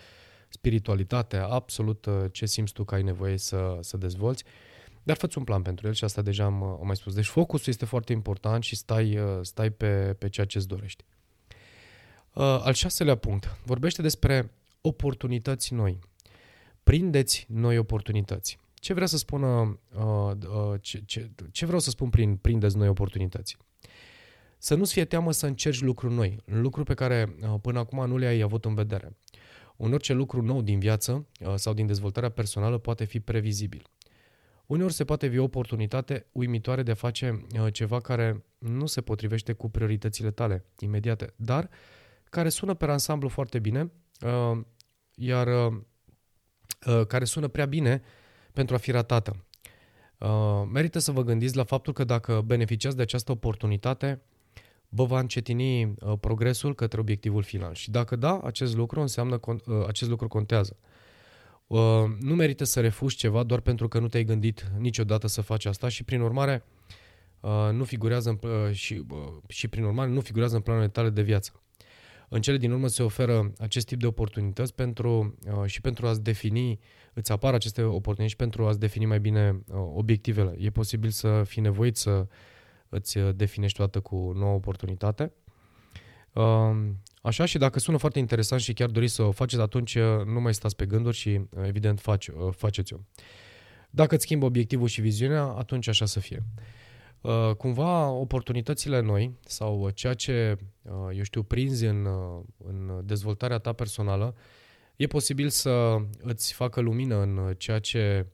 spiritualitate, 0.48 1.36
absolut 1.36 2.06
ce 2.32 2.46
simți 2.46 2.72
tu 2.72 2.84
că 2.84 2.94
ai 2.94 3.02
nevoie 3.02 3.36
să, 3.36 3.78
să 3.80 3.96
dezvolți. 3.96 4.44
Dar 5.02 5.16
fă 5.16 5.28
un 5.36 5.44
plan 5.44 5.62
pentru 5.62 5.86
el 5.86 5.92
și 5.92 6.04
asta 6.04 6.22
deja 6.22 6.44
am, 6.44 6.62
am 6.62 6.86
mai 6.86 6.96
spus. 6.96 7.14
Deci 7.14 7.26
focusul 7.26 7.72
este 7.72 7.84
foarte 7.84 8.12
important 8.12 8.62
și 8.62 8.76
stai, 8.76 9.18
stai 9.42 9.70
pe, 9.70 10.14
pe 10.18 10.28
ceea 10.28 10.46
ce 10.46 10.58
îți 10.58 10.68
dorești. 10.68 11.04
Uh, 12.34 12.42
al 12.42 12.72
șaselea 12.72 13.14
punct. 13.14 13.56
Vorbește 13.64 14.02
despre 14.02 14.52
oportunități 14.80 15.74
noi. 15.74 15.98
Prindeți 16.82 17.46
noi 17.48 17.78
oportunități. 17.78 18.58
Ce 18.80 18.92
vrea 18.92 19.06
să 19.06 19.16
spună, 19.16 19.80
uh, 19.94 20.32
uh, 20.48 20.80
ce, 20.80 21.02
ce, 21.06 21.30
ce 21.50 21.64
vreau 21.64 21.80
să 21.80 21.90
spun 21.90 22.10
prin 22.10 22.36
prindeți 22.36 22.76
noi 22.76 22.88
oportunități? 22.88 23.56
Să 24.58 24.74
nu-ți 24.74 24.92
fie 24.92 25.04
teamă 25.04 25.32
să 25.32 25.46
încerci 25.46 25.80
lucruri 25.80 26.14
noi, 26.14 26.42
lucruri 26.44 26.86
pe 26.86 26.94
care 26.94 27.36
uh, 27.42 27.54
până 27.62 27.78
acum 27.78 28.06
nu 28.06 28.16
le-ai 28.16 28.40
avut 28.40 28.64
în 28.64 28.74
vedere. 28.74 29.16
Un 29.76 29.92
orice 29.92 30.12
lucru 30.12 30.42
nou 30.42 30.62
din 30.62 30.78
viață 30.78 31.26
uh, 31.40 31.54
sau 31.54 31.74
din 31.74 31.86
dezvoltarea 31.86 32.30
personală 32.30 32.78
poate 32.78 33.04
fi 33.04 33.20
previzibil. 33.20 33.82
Uneori 34.66 34.92
se 34.92 35.04
poate 35.04 35.28
fi 35.28 35.38
o 35.38 35.42
oportunitate 35.42 36.26
uimitoare 36.32 36.82
de 36.82 36.90
a 36.90 36.94
face 36.94 37.46
uh, 37.60 37.72
ceva 37.72 38.00
care 38.00 38.44
nu 38.58 38.86
se 38.86 39.00
potrivește 39.00 39.52
cu 39.52 39.70
prioritățile 39.70 40.30
tale 40.30 40.64
imediate, 40.78 41.32
dar 41.36 41.64
uh, 41.64 41.70
care 42.30 42.48
sună 42.48 42.74
pe 42.74 42.84
ansamblu 42.84 43.28
foarte 43.28 43.58
bine, 43.58 43.92
uh, 44.20 44.60
iar 45.14 45.46
uh, 45.46 45.80
uh, 46.86 47.06
care 47.06 47.24
sună 47.24 47.48
prea 47.48 47.66
bine 47.66 48.02
pentru 48.52 48.74
a 48.74 48.78
fi 48.78 48.90
ratată. 48.90 49.44
Merită 50.72 50.98
să 50.98 51.12
vă 51.12 51.22
gândiți 51.22 51.56
la 51.56 51.64
faptul 51.64 51.92
că 51.92 52.04
dacă 52.04 52.42
beneficiați 52.46 52.96
de 52.96 53.02
această 53.02 53.32
oportunitate, 53.32 54.22
vă 54.88 55.04
va 55.04 55.18
încetini 55.18 55.94
progresul 56.20 56.74
către 56.74 57.00
obiectivul 57.00 57.42
final. 57.42 57.74
Și 57.74 57.90
dacă 57.90 58.16
da, 58.16 58.40
acest 58.44 58.76
lucru 58.76 59.00
înseamnă 59.00 59.40
acest 59.86 60.10
lucru 60.10 60.28
contează. 60.28 60.76
Nu 62.20 62.34
merită 62.34 62.64
să 62.64 62.80
refuzi 62.80 63.16
ceva 63.16 63.42
doar 63.42 63.60
pentru 63.60 63.88
că 63.88 63.98
nu 63.98 64.08
te-ai 64.08 64.24
gândit 64.24 64.70
niciodată 64.78 65.26
să 65.26 65.40
faci 65.40 65.64
asta 65.64 65.88
și 65.88 66.04
prin 66.04 66.20
urmare 66.20 66.64
nu 67.72 67.84
figurează 67.84 68.38
în, 68.40 68.72
și, 68.72 69.04
și 69.48 69.68
prin 69.68 69.84
urmare 69.84 70.10
nu 70.10 70.20
figurează 70.20 70.56
în 70.56 70.62
planurile 70.62 70.90
tale 70.90 71.10
de 71.10 71.22
viață. 71.22 71.62
În 72.32 72.40
cele 72.40 72.56
din 72.56 72.72
urmă 72.72 72.86
se 72.88 73.02
oferă 73.02 73.52
acest 73.58 73.86
tip 73.86 74.00
de 74.00 74.06
oportunități 74.06 74.74
pentru, 74.74 75.38
uh, 75.46 75.64
și 75.66 75.80
pentru 75.80 76.06
a-ți 76.06 76.22
defini, 76.22 76.78
îți 77.12 77.32
apar 77.32 77.54
aceste 77.54 77.82
oportunități 77.82 78.30
și 78.30 78.36
pentru 78.36 78.66
a-ți 78.66 78.78
defini 78.78 79.04
mai 79.04 79.20
bine 79.20 79.62
uh, 79.66 79.74
obiectivele. 79.94 80.54
E 80.58 80.70
posibil 80.70 81.10
să 81.10 81.42
fii 81.46 81.62
nevoit 81.62 81.96
să 81.96 82.26
îți 82.88 83.18
uh, 83.18 83.34
definești 83.34 83.76
toată 83.76 84.00
cu 84.00 84.16
o 84.16 84.32
nouă 84.32 84.54
oportunitate. 84.54 85.32
Așa 87.22 87.44
și 87.44 87.58
dacă 87.58 87.78
sună 87.78 87.96
foarte 87.96 88.18
interesant 88.18 88.60
și 88.60 88.72
chiar 88.72 88.88
doriți 88.88 89.14
să 89.14 89.22
o 89.22 89.30
faceți, 89.30 89.62
atunci 89.62 89.98
nu 90.24 90.40
mai 90.40 90.54
stați 90.54 90.76
pe 90.76 90.86
gânduri 90.86 91.16
și 91.16 91.40
evident 91.62 92.00
face, 92.00 92.32
faceți-o. 92.50 92.96
Dacă 93.90 94.14
îți 94.14 94.24
schimbă 94.24 94.44
obiectivul 94.44 94.88
și 94.88 95.00
viziunea, 95.00 95.42
atunci 95.42 95.88
așa 95.88 96.04
să 96.04 96.20
fie. 96.20 96.42
Uh, 97.20 97.54
cumva 97.56 98.08
oportunitățile 98.08 99.00
noi 99.00 99.38
sau 99.46 99.90
ceea 99.90 100.14
ce, 100.14 100.56
uh, 100.82 100.92
eu 101.16 101.22
știu, 101.22 101.42
prinzi 101.42 101.84
în, 101.84 102.04
uh, 102.04 102.42
în 102.66 103.00
dezvoltarea 103.04 103.58
ta 103.58 103.72
personală, 103.72 104.34
e 104.96 105.06
posibil 105.06 105.48
să 105.48 105.96
îți 106.22 106.52
facă 106.52 106.80
lumină 106.80 107.20
în 107.20 107.54
ceea 107.58 107.78
ce 107.78 108.26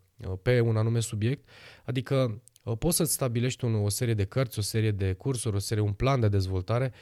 pe 0.42 0.60
un 0.60 0.76
anume 0.76 1.00
subiect, 1.00 1.48
adică 1.84 2.42
poți 2.78 2.96
să-ți 2.96 3.12
stabilești 3.12 3.64
un, 3.64 3.74
o 3.74 3.88
serie 3.88 4.14
de 4.14 4.24
cărți, 4.24 4.58
o 4.58 4.62
serie 4.62 4.90
de 4.90 5.12
cursuri, 5.12 5.56
o 5.56 5.58
serie, 5.58 5.82
un 5.82 5.92
plan 5.92 6.20
de 6.20 6.28
dezvoltare, 6.28 6.92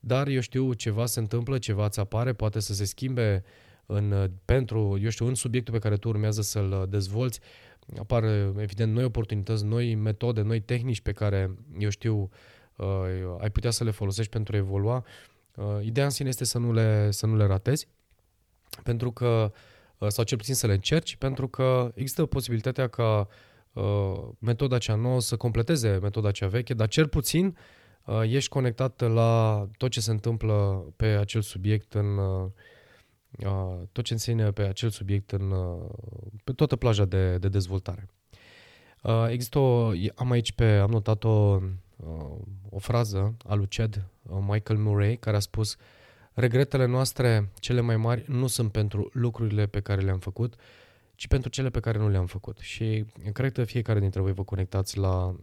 dar 0.00 0.26
eu 0.26 0.40
știu, 0.40 0.72
ceva 0.72 1.06
se 1.06 1.20
întâmplă, 1.20 1.58
ceva 1.58 1.84
îți 1.84 2.00
apare, 2.00 2.32
poate 2.32 2.60
să 2.60 2.74
se 2.74 2.84
schimbe 2.84 3.44
în, 3.94 4.30
pentru, 4.44 4.98
eu 5.02 5.08
știu, 5.08 5.26
în 5.26 5.34
subiectul 5.34 5.74
pe 5.74 5.80
care 5.80 5.96
tu 5.96 6.08
urmează 6.08 6.42
să-l 6.42 6.86
dezvolți, 6.90 7.40
apar 7.98 8.24
evident 8.56 8.92
noi 8.92 9.04
oportunități, 9.04 9.64
noi 9.64 9.94
metode, 9.94 10.40
noi 10.40 10.60
tehnici 10.60 11.00
pe 11.00 11.12
care, 11.12 11.54
eu 11.78 11.88
știu, 11.88 12.30
uh, 12.76 13.36
ai 13.40 13.50
putea 13.50 13.70
să 13.70 13.84
le 13.84 13.90
folosești 13.90 14.30
pentru 14.30 14.54
a 14.54 14.58
evolua. 14.58 15.04
Uh, 15.54 15.64
ideea 15.82 16.06
în 16.06 16.12
sine 16.12 16.28
este 16.28 16.44
să 16.44 16.58
nu 16.58 16.72
le, 16.72 17.10
să 17.10 17.26
nu 17.26 17.36
le 17.36 17.46
ratezi, 17.46 17.88
pentru 18.82 19.10
că, 19.12 19.52
uh, 19.98 20.08
sau 20.08 20.24
cel 20.24 20.38
puțin 20.38 20.54
să 20.54 20.66
le 20.66 20.72
încerci, 20.72 21.16
pentru 21.16 21.48
că 21.48 21.92
există 21.94 22.26
posibilitatea 22.26 22.88
ca 22.88 23.28
metoda 24.38 24.78
cea 24.78 24.94
nouă 24.94 25.20
să 25.20 25.36
completeze 25.36 25.98
metoda 26.02 26.30
cea 26.30 26.46
veche, 26.46 26.74
dar 26.74 26.88
cel 26.88 27.08
puțin 27.08 27.56
ești 28.22 28.48
conectat 28.48 29.00
la 29.00 29.66
tot 29.76 29.90
ce 29.90 30.00
se 30.00 30.10
întâmplă 30.10 30.86
pe 30.96 31.04
acel 31.06 31.40
subiect 31.40 31.94
în, 31.94 32.18
tot 33.92 34.04
ce 34.04 34.12
înseamnă 34.12 34.50
pe 34.50 34.62
acel 34.62 34.90
subiect 34.90 35.30
în, 35.30 35.52
pe 36.44 36.52
toată 36.52 36.76
plaja 36.76 37.04
de, 37.04 37.38
de 37.38 37.48
dezvoltare. 37.48 38.08
Există 39.28 39.58
o, 39.58 39.90
am 40.14 40.30
aici 40.30 40.52
pe, 40.52 40.64
am 40.64 40.90
notat 40.90 41.24
o, 41.24 41.58
o 42.70 42.78
frază 42.78 43.36
a 43.46 43.54
lui 43.54 43.66
Chad 43.68 44.06
Michael 44.22 44.78
Murray 44.78 45.16
care 45.16 45.36
a 45.36 45.40
spus 45.40 45.76
regretele 46.32 46.86
noastre 46.86 47.50
cele 47.54 47.80
mai 47.80 47.96
mari 47.96 48.24
nu 48.26 48.46
sunt 48.46 48.72
pentru 48.72 49.10
lucrurile 49.12 49.66
pe 49.66 49.80
care 49.80 50.00
le-am 50.00 50.18
făcut, 50.18 50.54
ci 51.14 51.26
pentru 51.26 51.50
cele 51.50 51.70
pe 51.70 51.80
care 51.80 51.98
nu 51.98 52.08
le-am 52.08 52.26
făcut. 52.26 52.58
Și 52.58 53.04
cred 53.32 53.52
că 53.52 53.64
fiecare 53.64 54.00
dintre 54.00 54.20
voi 54.20 54.32
vă 54.32 54.44
conectați 54.44 54.98
la, 54.98 55.36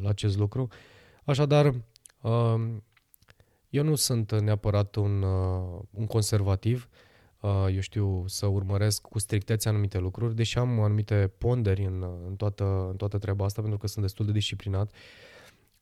la 0.00 0.08
acest 0.08 0.38
lucru. 0.38 0.68
Așadar, 1.24 1.74
eu 3.68 3.82
nu 3.82 3.94
sunt 3.94 4.40
neapărat 4.40 4.94
un, 4.94 5.22
un 5.90 6.06
conservativ, 6.06 6.88
Uh, 6.88 7.12
eu 7.70 7.80
știu, 7.80 8.24
să 8.26 8.46
urmăresc 8.46 9.02
cu 9.02 9.18
strictețe 9.18 9.68
anumite 9.68 9.98
lucruri, 9.98 10.34
deși 10.34 10.58
am 10.58 10.80
anumite 10.80 11.32
ponderi 11.38 11.84
în, 11.84 12.04
în, 12.26 12.36
toată, 12.36 12.86
în 12.90 12.96
toată 12.96 13.18
treaba 13.18 13.44
asta, 13.44 13.60
pentru 13.60 13.78
că 13.78 13.86
sunt 13.86 14.04
destul 14.04 14.26
de 14.26 14.32
disciplinat. 14.32 14.92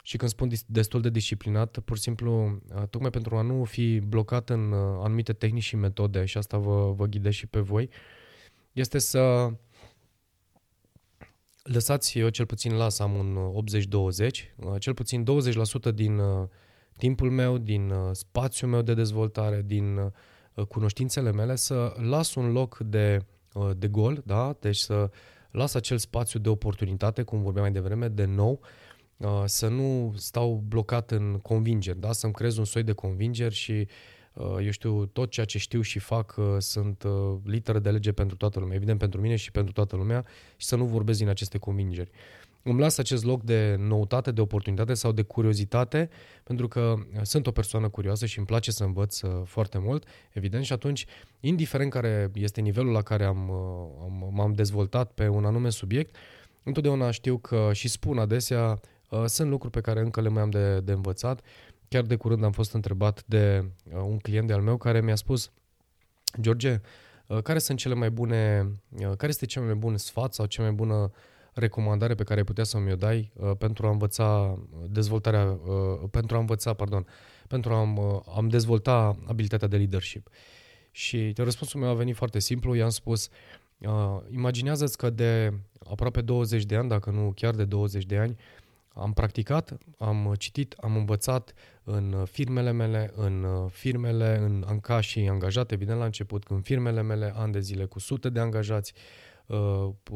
și 0.03 0.17
când 0.17 0.31
spun 0.31 0.51
destul 0.67 1.01
de 1.01 1.11
disciplinat, 1.11 1.79
pur 1.79 1.97
și 1.97 2.03
simplu, 2.03 2.59
tocmai 2.91 3.11
pentru 3.11 3.37
a 3.37 3.43
nu 3.43 3.65
fi 3.65 4.01
blocat 4.01 4.51
în 4.51 4.73
anumite 4.75 5.33
tehnici 5.33 5.63
și 5.63 5.77
metode, 5.77 6.25
și 6.25 6.39
asta 6.39 6.59
vă, 6.59 6.93
vă 6.93 7.07
ghidez 7.07 7.33
și 7.33 7.47
pe 7.47 7.61
voi, 7.61 7.91
este 8.73 8.99
să 8.99 9.53
lăsați, 11.63 12.19
eu 12.19 12.29
cel 12.29 12.47
puțin 12.47 12.75
las, 12.75 12.99
am 12.99 13.15
un 13.15 13.39
80-20, 14.77 14.79
cel 14.79 14.95
puțin 14.95 15.25
20% 15.91 15.95
din 15.95 16.21
timpul 16.97 17.31
meu, 17.31 17.59
din 17.59 17.93
spațiul 18.13 18.71
meu 18.71 18.83
de 18.83 18.95
dezvoltare, 18.95 19.63
din 19.67 20.13
cunoștințele 20.69 21.33
mele, 21.33 21.57
să 21.57 21.95
las 21.97 22.35
un 22.35 22.53
loc 22.53 22.79
de, 22.79 23.25
de 23.77 23.89
gol, 23.89 24.23
da? 24.25 24.57
deci 24.61 24.77
să 24.77 25.11
las 25.51 25.75
acel 25.75 25.99
spațiu 25.99 26.39
de 26.39 26.49
oportunitate, 26.49 27.23
cum 27.23 27.43
vorbeam 27.43 27.65
mai 27.65 27.73
devreme, 27.73 28.09
de 28.09 28.25
nou, 28.25 28.61
Uh, 29.23 29.43
să 29.45 29.69
nu 29.69 30.13
stau 30.17 30.65
blocat 30.69 31.11
în 31.11 31.39
convingeri, 31.43 32.01
da? 32.01 32.13
să-mi 32.13 32.33
creez 32.33 32.57
un 32.57 32.65
soi 32.65 32.83
de 32.83 32.93
convingeri 32.93 33.55
și 33.55 33.89
uh, 34.33 34.57
eu 34.65 34.71
știu, 34.71 35.07
tot 35.07 35.31
ceea 35.31 35.47
ce 35.47 35.59
știu 35.59 35.81
și 35.81 35.99
fac 35.99 36.35
uh, 36.37 36.45
sunt 36.59 37.05
litere 37.45 37.79
de 37.79 37.91
lege 37.91 38.13
pentru 38.13 38.37
toată 38.37 38.59
lumea, 38.59 38.77
evident 38.77 38.99
pentru 38.99 39.21
mine 39.21 39.37
și 39.37 39.51
pentru 39.51 39.73
toată 39.73 39.97
lumea 39.97 40.25
și 40.57 40.67
să 40.67 40.77
nu 40.77 40.85
vorbesc 40.85 41.19
din 41.19 41.29
aceste 41.29 41.59
convingeri. 41.59 42.11
Îmi 42.63 42.81
las 42.81 42.99
acest 42.99 43.25
loc 43.25 43.43
de 43.43 43.77
noutate, 43.79 44.31
de 44.31 44.41
oportunitate 44.41 44.95
sau 44.95 45.13
de 45.13 45.23
curiozitate, 45.23 46.09
pentru 46.45 46.69
că 46.69 46.95
sunt 47.23 47.47
o 47.47 47.51
persoană 47.51 47.89
curioasă 47.89 48.27
și 48.27 48.39
îmi 48.39 48.47
place 48.47 48.71
să 48.71 48.85
învăț 48.85 49.21
foarte 49.45 49.79
mult, 49.79 50.05
evident, 50.33 50.65
și 50.65 50.73
atunci, 50.73 51.07
indiferent 51.41 51.91
care 51.91 52.31
este 52.35 52.61
nivelul 52.61 52.93
la 52.93 53.03
care 53.03 53.25
am, 53.25 53.51
am, 54.03 54.31
m-am 54.33 54.53
dezvoltat 54.53 55.13
pe 55.13 55.29
un 55.29 55.45
anume 55.45 55.71
subiect, 55.71 56.17
întotdeauna 56.63 57.11
știu 57.11 57.39
că 57.39 57.71
și 57.73 57.89
spun 57.89 58.19
adesea 58.19 58.81
Uh, 59.13 59.25
sunt 59.27 59.51
lucruri 59.51 59.73
pe 59.73 59.81
care 59.81 60.01
încă 60.01 60.21
le 60.21 60.29
mai 60.29 60.43
am 60.43 60.51
de, 60.51 60.81
de 60.81 60.93
învățat. 60.93 61.41
Chiar 61.89 62.03
de 62.03 62.17
curând 62.17 62.45
am 62.45 62.53
fost 62.53 62.73
întrebat 62.73 63.23
de 63.27 63.65
uh, 63.93 64.01
un 64.05 64.19
client 64.19 64.47
de 64.47 64.53
al 64.53 64.61
meu 64.61 64.77
care 64.77 65.01
mi-a 65.01 65.15
spus 65.15 65.51
George, 66.41 66.81
uh, 67.27 67.43
care 67.43 67.59
sunt 67.59 67.79
cele 67.79 67.95
mai 67.95 68.11
bune, 68.11 68.71
care 68.99 69.29
este 69.29 69.47
cel 69.47 69.63
mai 69.63 69.75
bun 69.75 69.97
sfat 69.97 70.35
sau 70.35 70.47
cea 70.47 70.63
mai 70.63 70.73
bună 70.73 71.11
recomandare 71.55 72.15
pe 72.15 72.23
care 72.23 72.39
ai 72.39 72.45
putea 72.45 72.65
să 72.65 72.79
mi-o 72.79 72.95
dai 72.95 73.33
pentru 73.59 73.87
a 73.87 73.91
învăța 73.91 74.59
dezvoltarea, 74.89 75.59
pentru 76.11 76.37
a 76.37 76.39
învăța, 76.39 76.75
pardon, 76.75 77.07
pentru 77.49 77.73
a 77.73 77.79
am 78.37 78.49
dezvolta 78.49 79.17
abilitatea 79.27 79.69
de 79.69 79.77
leadership. 79.77 80.29
Și 80.91 81.33
răspunsul 81.37 81.81
meu 81.81 81.89
a 81.89 81.95
venit 81.95 82.17
foarte 82.17 82.39
simplu, 82.39 82.75
i-am 82.75 82.89
spus, 82.89 83.29
uh, 83.79 84.19
imaginează-ți 84.31 84.97
că 84.97 85.11
de 85.11 85.53
aproape 85.91 86.21
20 86.21 86.65
de 86.65 86.77
ani, 86.77 86.89
dacă 86.89 87.11
nu 87.11 87.33
chiar 87.35 87.55
de 87.55 87.65
20 87.65 88.05
de 88.05 88.19
ani, 88.19 88.37
am 88.95 89.13
practicat, 89.13 89.79
am 89.99 90.35
citit, 90.39 90.75
am 90.81 90.97
învățat 90.97 91.53
în 91.85 92.25
firmele 92.31 92.73
mele, 92.73 93.13
în 93.17 93.47
firmele, 93.71 94.39
în, 94.39 94.65
în 94.69 94.81
ca 94.81 95.01
și 95.01 95.29
angajat, 95.29 95.71
evident 95.71 95.99
la 95.99 96.05
început, 96.05 96.45
în 96.49 96.61
firmele 96.61 97.03
mele, 97.03 97.33
ani 97.37 97.53
de 97.53 97.61
zile 97.61 97.85
cu 97.85 97.99
sute 97.99 98.29
de 98.29 98.41
angajați, 98.41 98.93
uh, 98.97 99.01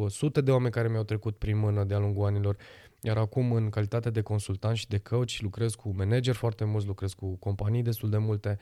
sute 0.08 0.40
de 0.40 0.50
oameni 0.50 0.72
care 0.72 0.88
mi-au 0.88 1.02
trecut 1.02 1.36
prin 1.36 1.58
mână 1.58 1.84
de-a 1.84 1.98
lungul 1.98 2.26
anilor, 2.26 2.56
iar 3.02 3.16
acum 3.16 3.52
în 3.52 3.70
calitate 3.70 4.10
de 4.10 4.20
consultant 4.20 4.76
și 4.76 4.88
de 4.88 4.98
coach 4.98 5.38
lucrez 5.38 5.74
cu 5.74 5.94
manageri 5.96 6.36
foarte 6.36 6.64
mulți, 6.64 6.86
lucrez 6.86 7.12
cu 7.12 7.34
companii 7.34 7.82
destul 7.82 8.10
de 8.10 8.18
multe 8.18 8.58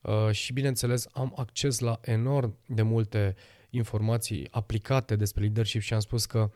uh, 0.00 0.30
și 0.30 0.52
bineînțeles 0.52 1.08
am 1.12 1.32
acces 1.36 1.78
la 1.78 2.00
enorm 2.00 2.56
de 2.66 2.82
multe 2.82 3.34
informații 3.70 4.48
aplicate 4.50 5.16
despre 5.16 5.42
leadership 5.42 5.80
și 5.80 5.94
am 5.94 6.00
spus 6.00 6.26
că 6.26 6.50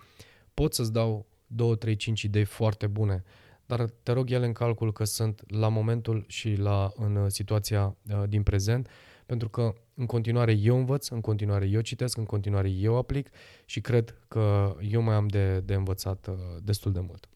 pot 0.54 0.74
să-ți 0.74 0.92
dau 0.92 1.26
2, 1.46 1.76
3, 1.76 1.96
5 1.96 2.22
idei 2.22 2.44
foarte 2.44 2.86
bune, 2.86 3.24
dar 3.66 3.88
te 4.02 4.12
rog 4.12 4.30
ele 4.30 4.46
în 4.46 4.52
calcul 4.52 4.92
că 4.92 5.04
sunt 5.04 5.42
la 5.46 5.68
momentul 5.68 6.24
și 6.28 6.54
la, 6.54 6.92
în 6.96 7.16
uh, 7.16 7.26
situația 7.28 7.96
uh, 8.10 8.22
din 8.28 8.42
prezent, 8.42 8.88
pentru 9.30 9.48
că 9.48 9.74
în 9.94 10.06
continuare 10.06 10.52
eu 10.52 10.76
învăț, 10.76 11.08
în 11.08 11.20
continuare 11.20 11.66
eu 11.66 11.80
citesc, 11.80 12.16
în 12.16 12.24
continuare 12.24 12.68
eu 12.68 12.96
aplic 12.96 13.28
și 13.64 13.80
cred 13.80 14.14
că 14.28 14.76
eu 14.80 15.00
mai 15.00 15.14
am 15.14 15.26
de, 15.26 15.60
de 15.60 15.74
învățat 15.74 16.26
uh, 16.26 16.34
destul 16.62 16.92
de 16.92 17.00
mult. 17.00 17.28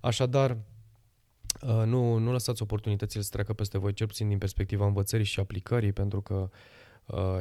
Așadar, 0.00 0.58
nu, 1.84 2.16
nu 2.16 2.32
lăsați 2.32 2.62
oportunitățile 2.62 3.22
să 3.22 3.28
treacă 3.32 3.52
peste 3.52 3.78
voi, 3.78 3.92
cel 3.92 4.06
puțin 4.06 4.28
din 4.28 4.38
perspectiva 4.38 4.86
învățării 4.86 5.24
și 5.24 5.40
aplicării, 5.40 5.92
pentru 5.92 6.20
că 6.20 6.50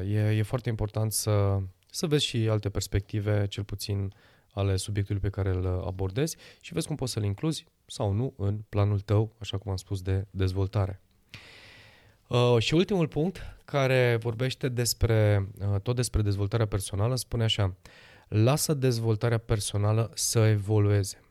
e, 0.08 0.20
e 0.20 0.42
foarte 0.42 0.70
important 0.70 1.12
să, 1.12 1.62
să 1.90 2.08
vezi 2.08 2.26
și 2.26 2.38
alte 2.50 2.70
perspective, 2.70 3.48
cel 3.48 3.64
puțin 3.64 4.14
ale 4.52 4.76
subiectului 4.76 5.22
pe 5.22 5.30
care 5.30 5.50
îl 5.50 5.84
abordezi 5.86 6.38
și 6.62 6.74
vezi 6.74 6.88
cum 6.88 6.96
poți 6.96 7.12
să-l 7.12 7.24
incluzi 7.24 7.66
sau 7.86 8.12
nu 8.12 8.34
în 8.38 8.58
planul 8.70 9.00
tău, 9.00 9.36
așa 9.38 9.58
cum 9.58 9.72
am 9.72 9.78
spus, 9.78 10.02
de 10.02 10.28
dezvoltare. 10.30 11.02
Uh, 12.32 12.58
și 12.60 12.74
ultimul 12.74 13.08
punct 13.08 13.42
care 13.66 14.18
vorbește 14.22 14.70
despre, 14.70 15.48
uh, 15.74 15.82
tot 15.82 15.96
despre 15.96 16.22
dezvoltarea 16.22 16.66
personală 16.66 17.16
spune 17.16 17.44
așa, 17.44 17.76
lasă 18.28 18.74
dezvoltarea 18.74 19.38
personală 19.38 20.12
să 20.14 20.40
evolueze. 20.40 21.22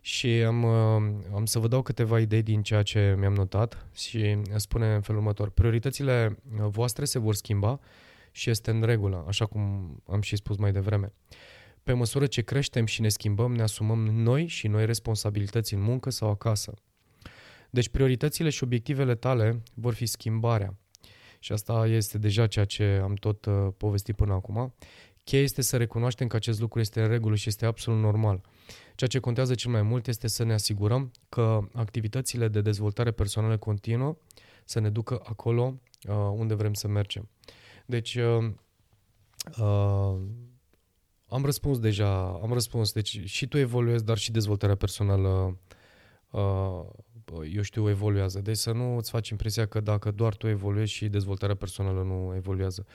Și 0.00 0.28
am, 0.28 0.62
uh, 0.62 1.12
am 1.34 1.44
să 1.44 1.58
vă 1.58 1.68
dau 1.68 1.82
câteva 1.82 2.20
idei 2.20 2.42
din 2.42 2.62
ceea 2.62 2.82
ce 2.82 3.14
mi-am 3.18 3.34
notat 3.34 3.86
și 3.94 4.36
spune 4.56 4.94
în 4.94 5.00
felul 5.00 5.20
următor. 5.20 5.50
Prioritățile 5.50 6.38
voastre 6.50 7.04
se 7.04 7.18
vor 7.18 7.34
schimba 7.34 7.80
și 8.30 8.50
este 8.50 8.70
în 8.70 8.82
regulă, 8.82 9.24
așa 9.28 9.46
cum 9.46 9.62
am 10.08 10.20
și 10.20 10.36
spus 10.36 10.56
mai 10.56 10.72
devreme. 10.72 11.12
Uh, 11.30 11.36
pe 11.88 11.94
măsură 11.94 12.26
ce 12.26 12.42
creștem 12.42 12.86
și 12.86 13.00
ne 13.00 13.08
schimbăm, 13.08 13.54
ne 13.54 13.62
asumăm 13.62 13.98
noi 14.06 14.46
și 14.46 14.66
noi 14.66 14.86
responsabilități 14.86 15.74
în 15.74 15.80
muncă 15.80 16.10
sau 16.10 16.30
acasă. 16.30 16.74
Deci 17.70 17.88
prioritățile 17.88 18.48
și 18.48 18.64
obiectivele 18.64 19.14
tale 19.14 19.62
vor 19.74 19.94
fi 19.94 20.06
schimbarea. 20.06 20.76
Și 21.38 21.52
asta 21.52 21.86
este 21.86 22.18
deja 22.18 22.46
ceea 22.46 22.64
ce 22.64 23.00
am 23.02 23.14
tot 23.14 23.44
uh, 23.44 23.68
povestit 23.76 24.16
până 24.16 24.32
acum. 24.32 24.74
Cheia 25.24 25.42
este 25.42 25.62
să 25.62 25.76
recunoaștem 25.76 26.26
că 26.26 26.36
acest 26.36 26.60
lucru 26.60 26.80
este 26.80 27.02
în 27.02 27.08
regulă 27.08 27.34
și 27.34 27.48
este 27.48 27.66
absolut 27.66 28.00
normal. 28.00 28.40
Ceea 28.94 29.10
ce 29.10 29.18
contează 29.18 29.54
cel 29.54 29.70
mai 29.70 29.82
mult 29.82 30.06
este 30.06 30.28
să 30.28 30.44
ne 30.44 30.52
asigurăm 30.52 31.10
că 31.28 31.60
activitățile 31.72 32.48
de 32.48 32.60
dezvoltare 32.60 33.10
personală 33.10 33.56
continuă 33.56 34.16
să 34.64 34.80
ne 34.80 34.90
ducă 34.90 35.20
acolo 35.24 35.80
uh, 36.08 36.14
unde 36.14 36.54
vrem 36.54 36.74
să 36.74 36.88
mergem. 36.88 37.28
Deci, 37.86 38.14
uh, 38.14 38.50
uh, 39.58 40.16
am 41.28 41.44
răspuns 41.44 41.78
deja, 41.78 42.38
am 42.42 42.52
răspuns. 42.52 42.92
Deci 42.92 43.20
și 43.24 43.46
tu 43.46 43.58
evoluezi, 43.58 44.04
dar 44.04 44.18
și 44.18 44.32
dezvoltarea 44.32 44.76
personală, 44.76 45.58
uh, 46.30 46.84
eu 47.54 47.62
știu, 47.62 47.88
evoluează. 47.88 48.40
Deci 48.40 48.56
să 48.56 48.72
nu 48.72 48.96
îți 48.96 49.10
faci 49.10 49.28
impresia 49.28 49.66
că 49.66 49.80
dacă 49.80 50.10
doar 50.10 50.34
tu 50.34 50.46
evoluezi 50.46 50.92
și 50.92 51.08
dezvoltarea 51.08 51.54
personală 51.54 52.02
nu 52.02 52.32
evoluează. 52.36 52.86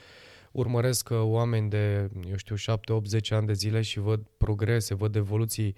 Urmăresc 0.52 1.08
uh, 1.10 1.18
oameni 1.20 1.70
de, 1.70 2.10
eu 2.28 2.36
știu, 2.36 2.54
7, 2.54 2.92
8, 2.92 3.08
10 3.08 3.34
ani 3.34 3.46
de 3.46 3.52
zile 3.52 3.80
și 3.80 3.98
văd 3.98 4.26
progrese, 4.36 4.94
văd 4.94 5.16
evoluții 5.16 5.74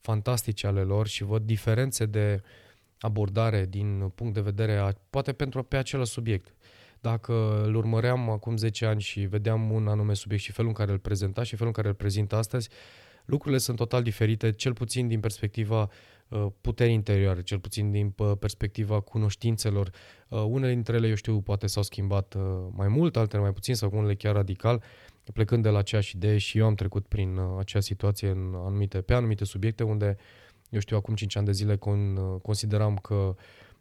fantastice 0.00 0.66
ale 0.66 0.82
lor 0.82 1.06
și 1.06 1.24
văd 1.24 1.42
diferențe 1.42 2.06
de 2.06 2.42
abordare 2.98 3.66
din 3.68 4.12
punct 4.14 4.34
de 4.34 4.40
vedere, 4.40 4.76
a, 4.76 4.92
poate 5.10 5.32
pentru 5.32 5.62
pe 5.62 5.76
același 5.76 6.10
subiect 6.10 6.54
dacă 7.00 7.62
îl 7.64 7.74
urmăream 7.74 8.30
acum 8.30 8.56
10 8.56 8.86
ani 8.86 9.00
și 9.00 9.20
vedeam 9.20 9.70
un 9.70 9.88
anume 9.88 10.14
subiect 10.14 10.42
și 10.42 10.52
felul 10.52 10.70
în 10.70 10.76
care 10.76 10.92
îl 10.92 10.98
prezenta 10.98 11.42
și 11.42 11.56
felul 11.56 11.66
în 11.66 11.72
care 11.72 11.88
îl 11.88 11.94
prezintă 11.94 12.36
astăzi, 12.36 12.68
lucrurile 13.24 13.58
sunt 13.58 13.76
total 13.76 14.02
diferite, 14.02 14.52
cel 14.52 14.72
puțin 14.72 15.08
din 15.08 15.20
perspectiva 15.20 15.90
uh, 16.28 16.46
puterii 16.60 16.94
interioare, 16.94 17.42
cel 17.42 17.58
puțin 17.58 17.90
din 17.90 18.14
uh, 18.16 18.32
perspectiva 18.38 19.00
cunoștințelor. 19.00 19.90
Uh, 20.28 20.44
unele 20.48 20.72
dintre 20.72 20.96
ele, 20.96 21.08
eu 21.08 21.14
știu, 21.14 21.40
poate 21.40 21.66
s-au 21.66 21.82
schimbat 21.82 22.36
mai 22.70 22.88
mult, 22.88 23.16
altele 23.16 23.42
mai 23.42 23.52
puțin 23.52 23.74
sau 23.74 23.90
unele 23.92 24.14
chiar 24.14 24.34
radical, 24.34 24.82
plecând 25.32 25.62
de 25.62 25.68
la 25.68 25.78
aceeași 25.78 26.16
idee 26.16 26.38
și 26.38 26.58
eu 26.58 26.66
am 26.66 26.74
trecut 26.74 27.06
prin 27.06 27.40
acea 27.58 27.80
situație 27.80 28.28
în 28.28 28.54
anumite, 28.56 29.00
pe 29.00 29.14
anumite 29.14 29.44
subiecte 29.44 29.82
unde, 29.82 30.16
eu 30.70 30.80
știu, 30.80 30.96
acum 30.96 31.14
5 31.14 31.36
ani 31.36 31.46
de 31.46 31.52
zile 31.52 31.76
con, 31.76 32.16
consideram 32.42 32.96
că 32.96 33.14
uh, 33.14 33.34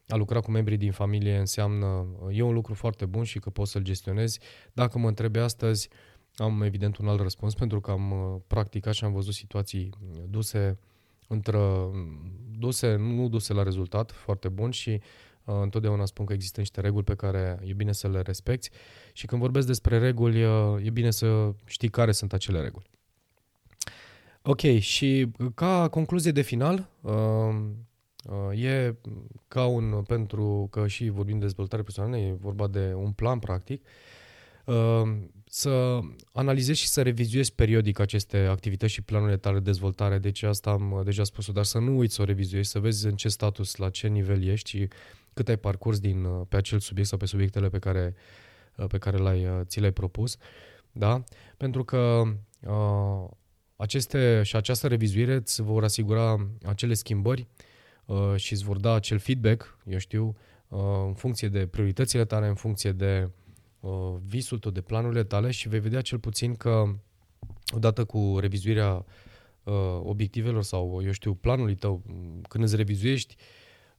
a 0.08 0.16
lucra 0.16 0.40
cu 0.40 0.52
membrii 0.52 0.78
din 0.78 0.92
familie 0.92 1.38
înseamnă, 1.38 2.08
e 2.32 2.42
un 2.42 2.54
lucru 2.54 2.74
foarte 2.74 3.06
bun 3.06 3.24
și 3.24 3.40
că 3.40 3.50
poți 3.50 3.72
să-l 3.72 3.82
gestionezi. 3.82 4.40
Dacă 4.74 4.98
mă 4.98 5.08
întrebi 5.08 5.40
astăzi, 5.40 5.90
am 6.36 6.62
evident 6.62 6.98
un 6.98 7.08
alt 7.08 7.22
răspuns 7.22 7.54
pentru 7.54 7.82
că 7.82 7.92
am 7.92 8.12
uh, 8.12 8.42
practicat 8.48 8.94
și 8.94 9.04
am 9.04 9.12
văzut 9.12 9.34
situații 9.34 9.90
duse 10.30 10.78
între, 11.28 11.60
duse, 12.58 12.96
nu 12.96 13.30
duse 13.30 13.54
la 13.54 13.64
rezultat 13.64 14.12
foarte 14.12 14.50
bun 14.50 14.72
și 14.72 14.90
uh, 15.44 15.56
întotdeauna 15.62 16.06
spun 16.06 16.26
că 16.26 16.34
există 16.34 16.60
niște 16.60 16.82
reguli 16.82 17.04
pe 17.04 17.16
care 17.16 17.60
e 17.64 17.74
bine 17.74 17.92
să 17.92 18.08
le 18.08 18.22
respecti 18.22 18.70
și 19.14 19.26
când 19.26 19.42
vorbesc 19.42 19.68
despre 19.68 19.98
reguli, 19.98 20.44
uh, 20.44 20.86
e 20.86 20.90
bine 20.90 21.12
să 21.12 21.54
știi 21.66 21.90
care 21.90 22.12
sunt 22.12 22.34
acele 22.34 22.62
reguli. 22.62 22.90
Ok, 24.42 24.62
și 24.80 25.32
ca 25.56 25.88
concluzie 25.88 26.32
de 26.32 26.42
final, 26.42 26.90
uh, 27.02 27.56
Uh, 28.26 28.64
e 28.64 28.96
ca 29.48 29.66
un, 29.66 30.04
pentru 30.08 30.68
că 30.72 30.88
și 30.88 31.10
vorbim 31.10 31.40
de 31.40 31.46
dezvoltare 31.46 31.82
personală, 31.82 32.18
e 32.18 32.38
vorba 32.40 32.68
de 32.68 32.94
un 32.94 33.12
plan 33.12 33.40
practic. 33.40 33.82
uh, 33.82 33.88
să 35.48 36.00
analizezi 36.34 36.80
și 36.80 36.88
să 36.88 37.02
revizuiezi 37.02 37.54
periodic 37.54 38.00
aceste 38.00 38.38
activități 38.38 38.94
și 38.94 39.02
planurile 39.02 39.38
tale 39.38 39.58
de 39.58 39.64
dezvoltare. 39.64 40.18
Deci 40.18 40.44
asta 40.44 40.70
am 40.70 41.02
deja 41.06 41.24
spus 41.24 41.52
dar 41.52 41.64
să 41.64 41.80
nu 41.80 41.98
uiți 41.98 42.14
să 42.14 42.22
o 42.22 42.26
revizuiești, 42.26 42.72
să 42.72 42.80
vezi 42.80 43.06
în 43.06 43.16
ce 43.16 43.28
status, 43.28 43.76
la 43.76 43.90
ce 43.90 44.08
nivel 44.08 44.44
ești 44.44 44.70
și 44.70 44.88
cât 45.34 45.48
ai 45.48 45.58
parcurs 45.58 46.00
din, 46.00 46.28
pe 46.50 46.58
acel 46.58 46.80
subiect 46.80 47.10
sau 47.10 47.18
pe 47.18 47.26
subiectele 47.26 47.70
pe 47.70 47.80
care, 47.80 48.16
pe 48.88 48.98
care 48.98 49.18
l-ai, 49.18 49.48
ți 49.64 49.80
le-ai 49.80 49.92
propus. 49.92 50.38
Da? 50.92 51.24
Pentru 51.58 51.84
că 51.84 52.24
uh, 52.60 53.30
aceste 53.76 54.42
și 54.44 54.56
această 54.56 54.88
revizuire 54.88 55.34
îți 55.34 55.62
vor 55.62 55.84
asigura 55.84 56.50
acele 56.66 56.94
schimbări 56.94 57.48
uh, 58.06 58.34
și 58.36 58.54
îți 58.54 58.64
vor 58.64 58.78
da 58.78 58.94
acel 58.94 59.20
feedback, 59.20 59.78
eu 59.86 59.98
știu, 59.98 60.36
uh, 60.68 60.80
în 61.06 61.14
funcție 61.14 61.48
de 61.48 61.68
prioritățile 61.68 62.26
tale, 62.26 62.48
în 62.48 62.56
funcție 62.56 62.92
de 62.92 63.24
uh, 63.24 63.45
visul 64.26 64.60
tău, 64.60 64.72
de 64.72 64.82
planurile 64.82 65.24
tale 65.24 65.52
și 65.52 65.70
vei 65.70 65.80
vedea 65.80 66.02
cel 66.02 66.20
puțin 66.20 66.56
că 66.56 66.84
odată 67.74 68.06
cu 68.06 68.38
revizuirea 68.40 69.06
uh, 69.64 69.74
obiectivelor 70.04 70.64
sau, 70.64 71.02
eu 71.04 71.12
știu, 71.12 71.34
planului 71.34 71.76
tău, 71.76 72.04
când 72.48 72.64
îți 72.64 72.76
revizuiești 72.76 73.36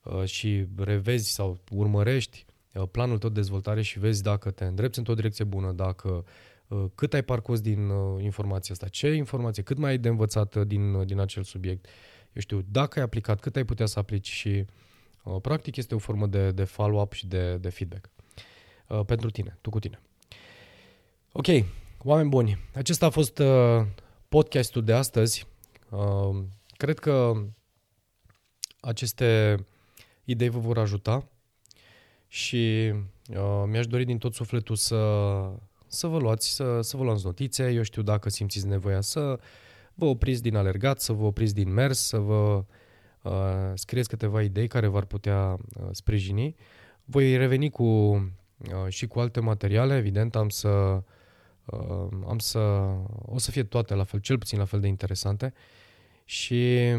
uh, 0.03 0.25
și 0.25 0.67
revezi 0.77 1.33
sau 1.33 1.59
urmărești 1.71 2.47
uh, 2.75 2.83
planul 2.91 3.19
tău 3.19 3.29
de 3.29 3.41
dezvoltare 3.41 3.83
și 3.83 3.99
vezi 3.99 4.23
dacă 4.23 4.51
te 4.51 4.65
îndrepți 4.65 4.99
într-o 4.99 5.15
direcție 5.15 5.45
bună, 5.45 5.73
dacă 5.73 6.25
Uh, 6.69 6.85
cât 6.95 7.15
ai 7.15 7.23
parcurs 7.23 7.61
din 7.61 7.89
uh, 7.89 8.23
informația 8.23 8.75
asta, 8.75 8.89
ce 8.89 9.09
informație, 9.09 9.63
cât 9.63 9.79
mai 9.79 9.91
ai 9.91 9.99
de 9.99 10.09
învățat 10.09 10.55
uh, 10.55 10.67
din, 10.67 11.05
din 11.05 11.19
acel 11.19 11.43
subiect, 11.43 11.87
eu 12.33 12.41
știu, 12.41 12.65
dacă 12.71 12.99
ai 12.99 13.05
aplicat, 13.05 13.41
cât 13.41 13.57
ai 13.57 13.65
putea 13.65 13.87
să 13.87 13.99
aplici 13.99 14.29
și 14.29 14.65
practic 15.43 15.77
este 15.77 15.95
o 15.95 15.99
formă 15.99 16.27
de, 16.27 16.51
de 16.51 16.65
follow-up 16.65 17.13
și 17.13 17.27
de, 17.27 17.57
de 17.57 17.69
feedback 17.69 18.11
pentru 19.07 19.31
tine, 19.31 19.59
tu 19.61 19.71
cu 19.71 19.79
tine. 19.79 20.01
Ok, 21.33 21.47
oameni 22.05 22.29
buni, 22.29 22.59
acesta 22.75 23.07
a 23.07 23.11
fost 23.11 23.43
podcastul 24.29 24.85
de 24.85 24.93
astăzi. 24.93 25.47
Cred 26.77 26.99
că 26.99 27.33
aceste 28.81 29.57
idei 30.25 30.49
vă 30.49 30.59
vor 30.59 30.79
ajuta 30.79 31.29
și 32.29 32.93
mi-aș 33.67 33.87
dori 33.87 34.05
din 34.05 34.19
tot 34.19 34.35
sufletul 34.35 34.77
să 34.77 34.97
să 35.87 36.07
vă 36.07 36.19
luați, 36.19 36.55
să, 36.55 36.81
să 36.81 36.97
vă 36.97 37.03
luați 37.03 37.25
notițe, 37.25 37.71
eu 37.73 37.83
știu 37.83 38.03
dacă 38.03 38.29
simțiți 38.29 38.67
nevoia 38.67 39.01
să 39.01 39.39
vă 39.95 40.05
opriți 40.05 40.43
din 40.43 40.57
alergat, 40.57 41.01
să 41.01 41.13
vă 41.13 41.25
opriți 41.25 41.55
din 41.55 41.73
mers, 41.73 41.99
să 41.99 42.19
vă 42.19 42.65
uh, 43.23 43.33
scrieți 43.75 44.09
câteva 44.09 44.43
idei 44.43 44.67
care 44.67 44.87
v-ar 44.87 45.05
putea 45.05 45.53
uh, 45.53 45.89
sprijini. 45.91 46.55
Voi 47.05 47.37
reveni 47.37 47.71
cu 47.71 47.85
uh, 47.85 48.23
și 48.89 49.07
cu 49.07 49.19
alte 49.19 49.41
materiale, 49.41 49.97
evident, 49.97 50.37
am 50.37 50.49
să 50.49 50.69
uh, 51.65 52.09
am 52.29 52.39
să 52.39 52.59
o 53.25 53.39
să 53.39 53.51
fie 53.51 53.63
toate 53.63 53.95
la 53.95 54.05
fel, 54.05 54.21
cel 54.21 54.39
puțin 54.39 54.59
la 54.59 54.65
fel 54.65 54.81
de 54.81 54.87
interesante 54.87 55.53
și 56.25 56.93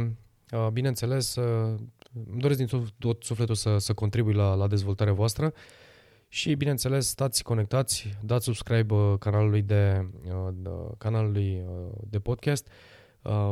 uh, 0.52 0.68
bineînțeles 0.72 1.36
uh, 1.36 1.76
îmi 2.32 2.40
doresc 2.40 2.60
din 2.60 2.68
tot, 2.68 2.92
tot 3.00 3.24
sufletul 3.24 3.56
să, 3.56 3.78
să 3.78 3.94
contribui 3.94 4.34
la, 4.34 4.54
la 4.54 4.68
dezvoltarea 4.68 5.14
voastră. 5.14 5.46
Uh, 5.46 5.52
și, 6.30 6.56
bineînțeles, 6.56 7.08
stați 7.08 7.44
conectați, 7.44 8.18
dați 8.22 8.44
subscribe 8.44 8.94
uh, 8.94 9.14
canalului 9.20 9.62
de, 9.62 10.10
uh, 10.26 10.48
de, 10.54 10.70
canalului 10.98 11.64
uh, 11.68 11.92
de 12.10 12.20
podcast. 12.20 12.68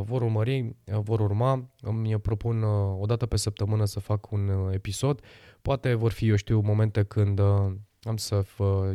Vor 0.04 0.22
urmări, 0.22 0.76
vor 0.86 1.20
urma. 1.20 1.70
Îmi 1.82 2.20
propun 2.20 2.63
o 3.00 3.06
dată 3.06 3.26
pe 3.26 3.38
săptămână 3.38 3.86
să 3.86 4.00
fac 4.00 4.32
un 4.32 4.70
episod. 4.74 5.22
Poate 5.62 5.94
vor 5.94 6.12
fi, 6.12 6.28
eu 6.28 6.36
știu, 6.36 6.60
momente 6.60 7.04
când 7.04 7.41
am 8.06 8.18
să, 8.18 8.46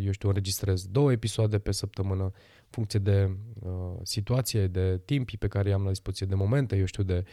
eu 0.05 0.12
știu, 0.12 0.29
înregistrez 0.29 0.87
două 0.87 1.12
episoade 1.12 1.59
pe 1.59 1.73
săptămână, 1.73 2.23
în 2.23 2.33
funcție 2.70 2.99
de 2.99 3.31
uh, 3.61 3.70
situație, 4.03 4.66
de 4.66 5.01
timpi 5.05 5.37
pe 5.37 5.49
care 5.49 5.68
i-am 5.68 5.83
la 5.83 5.88
dispoziție, 5.88 6.27
de 6.27 6.35
momente, 6.35 6.77
eu 6.77 6.85
știu, 6.85 7.03
de 7.03 7.25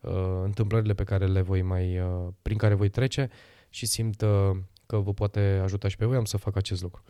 uh, 0.00 0.12
întâmplările 0.44 0.94
pe 0.94 1.04
care 1.04 1.26
le 1.26 1.40
voi 1.40 1.62
mai, 1.62 1.98
uh, 1.98 2.28
prin 2.42 2.56
care 2.56 2.74
voi 2.74 2.88
trece 2.88 3.28
și 3.68 3.86
simt 3.86 4.22
uh, 4.22 4.50
că 4.86 4.96
vă 4.96 5.12
poate 5.12 5.60
ajuta 5.62 5.88
și 5.88 5.96
pe 5.96 6.04
voi, 6.04 6.16
am 6.16 6.24
să 6.24 6.36
fac 6.36 6.56
acest 6.56 6.82
lucru. 6.82 7.02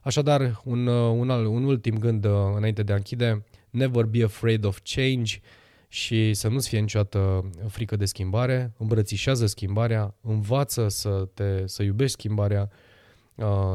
Așadar, 0.00 0.60
un, 0.64 0.86
uh, 0.86 1.10
un, 1.18 1.30
al, 1.30 1.46
un 1.46 1.64
ultim 1.64 1.98
gând 1.98 2.24
uh, 2.24 2.32
înainte 2.54 2.82
de 2.82 2.92
a 2.92 2.96
închide, 2.96 3.44
never 3.70 4.04
be 4.04 4.24
afraid 4.24 4.64
of 4.64 4.80
change 4.84 5.40
și 5.88 6.34
să 6.34 6.48
nu-ți 6.48 6.68
fie 6.68 6.78
niciodată 6.78 7.50
frică 7.68 7.96
de 7.96 8.04
schimbare, 8.04 8.72
îmbrățișează 8.78 9.46
schimbarea, 9.46 10.14
învață 10.20 10.88
să, 10.88 11.28
te, 11.34 11.66
să 11.66 11.82
iubești 11.82 12.12
schimbarea, 12.12 12.70
uh, 12.72 12.88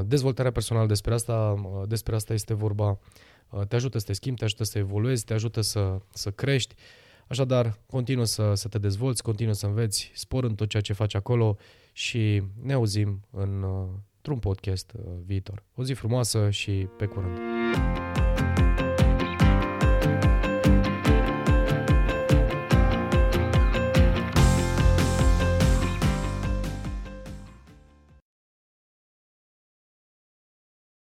dezvoltarea 0.06 0.52
personală 0.52 0.88
despre 0.88 1.14
asta, 1.14 1.56
despre 1.88 2.16
asta 2.16 2.34
este 2.34 2.54
vorba, 2.54 3.00
te 3.68 3.76
ajută 3.76 3.98
să 3.98 4.06
te 4.06 4.14
schimbi, 4.14 4.40
te 4.40 4.46
ajută 4.46 4.64
să 4.64 4.78
evoluezi, 4.78 5.26
te 5.26 5.34
ajută 5.34 5.62
să, 5.62 5.98
să 6.10 6.32
crești, 6.32 6.76
Așadar, 7.28 7.80
continuă 7.86 8.26
să, 8.26 8.54
să 8.54 8.68
te 8.68 8.78
dezvolți, 8.78 9.24
continuă 9.24 9.54
să 9.54 9.66
înveți, 9.66 10.12
spor 10.14 10.44
în 10.44 10.56
tot 10.56 10.70
ceea 10.70 10.82
ce 10.82 10.94
faci 10.94 11.16
acolo 11.16 11.58
și 11.92 12.44
ne 12.62 12.74
auzim 12.74 13.26
în, 13.32 13.66
într-un 14.16 14.40
podcast 14.40 14.94
uh, 14.98 15.04
viitor. 15.26 15.64
O 15.76 15.84
zi 15.84 15.94
frumoasă 15.94 16.50
și 16.50 16.72
pe 16.98 17.06
curând! 17.06 17.38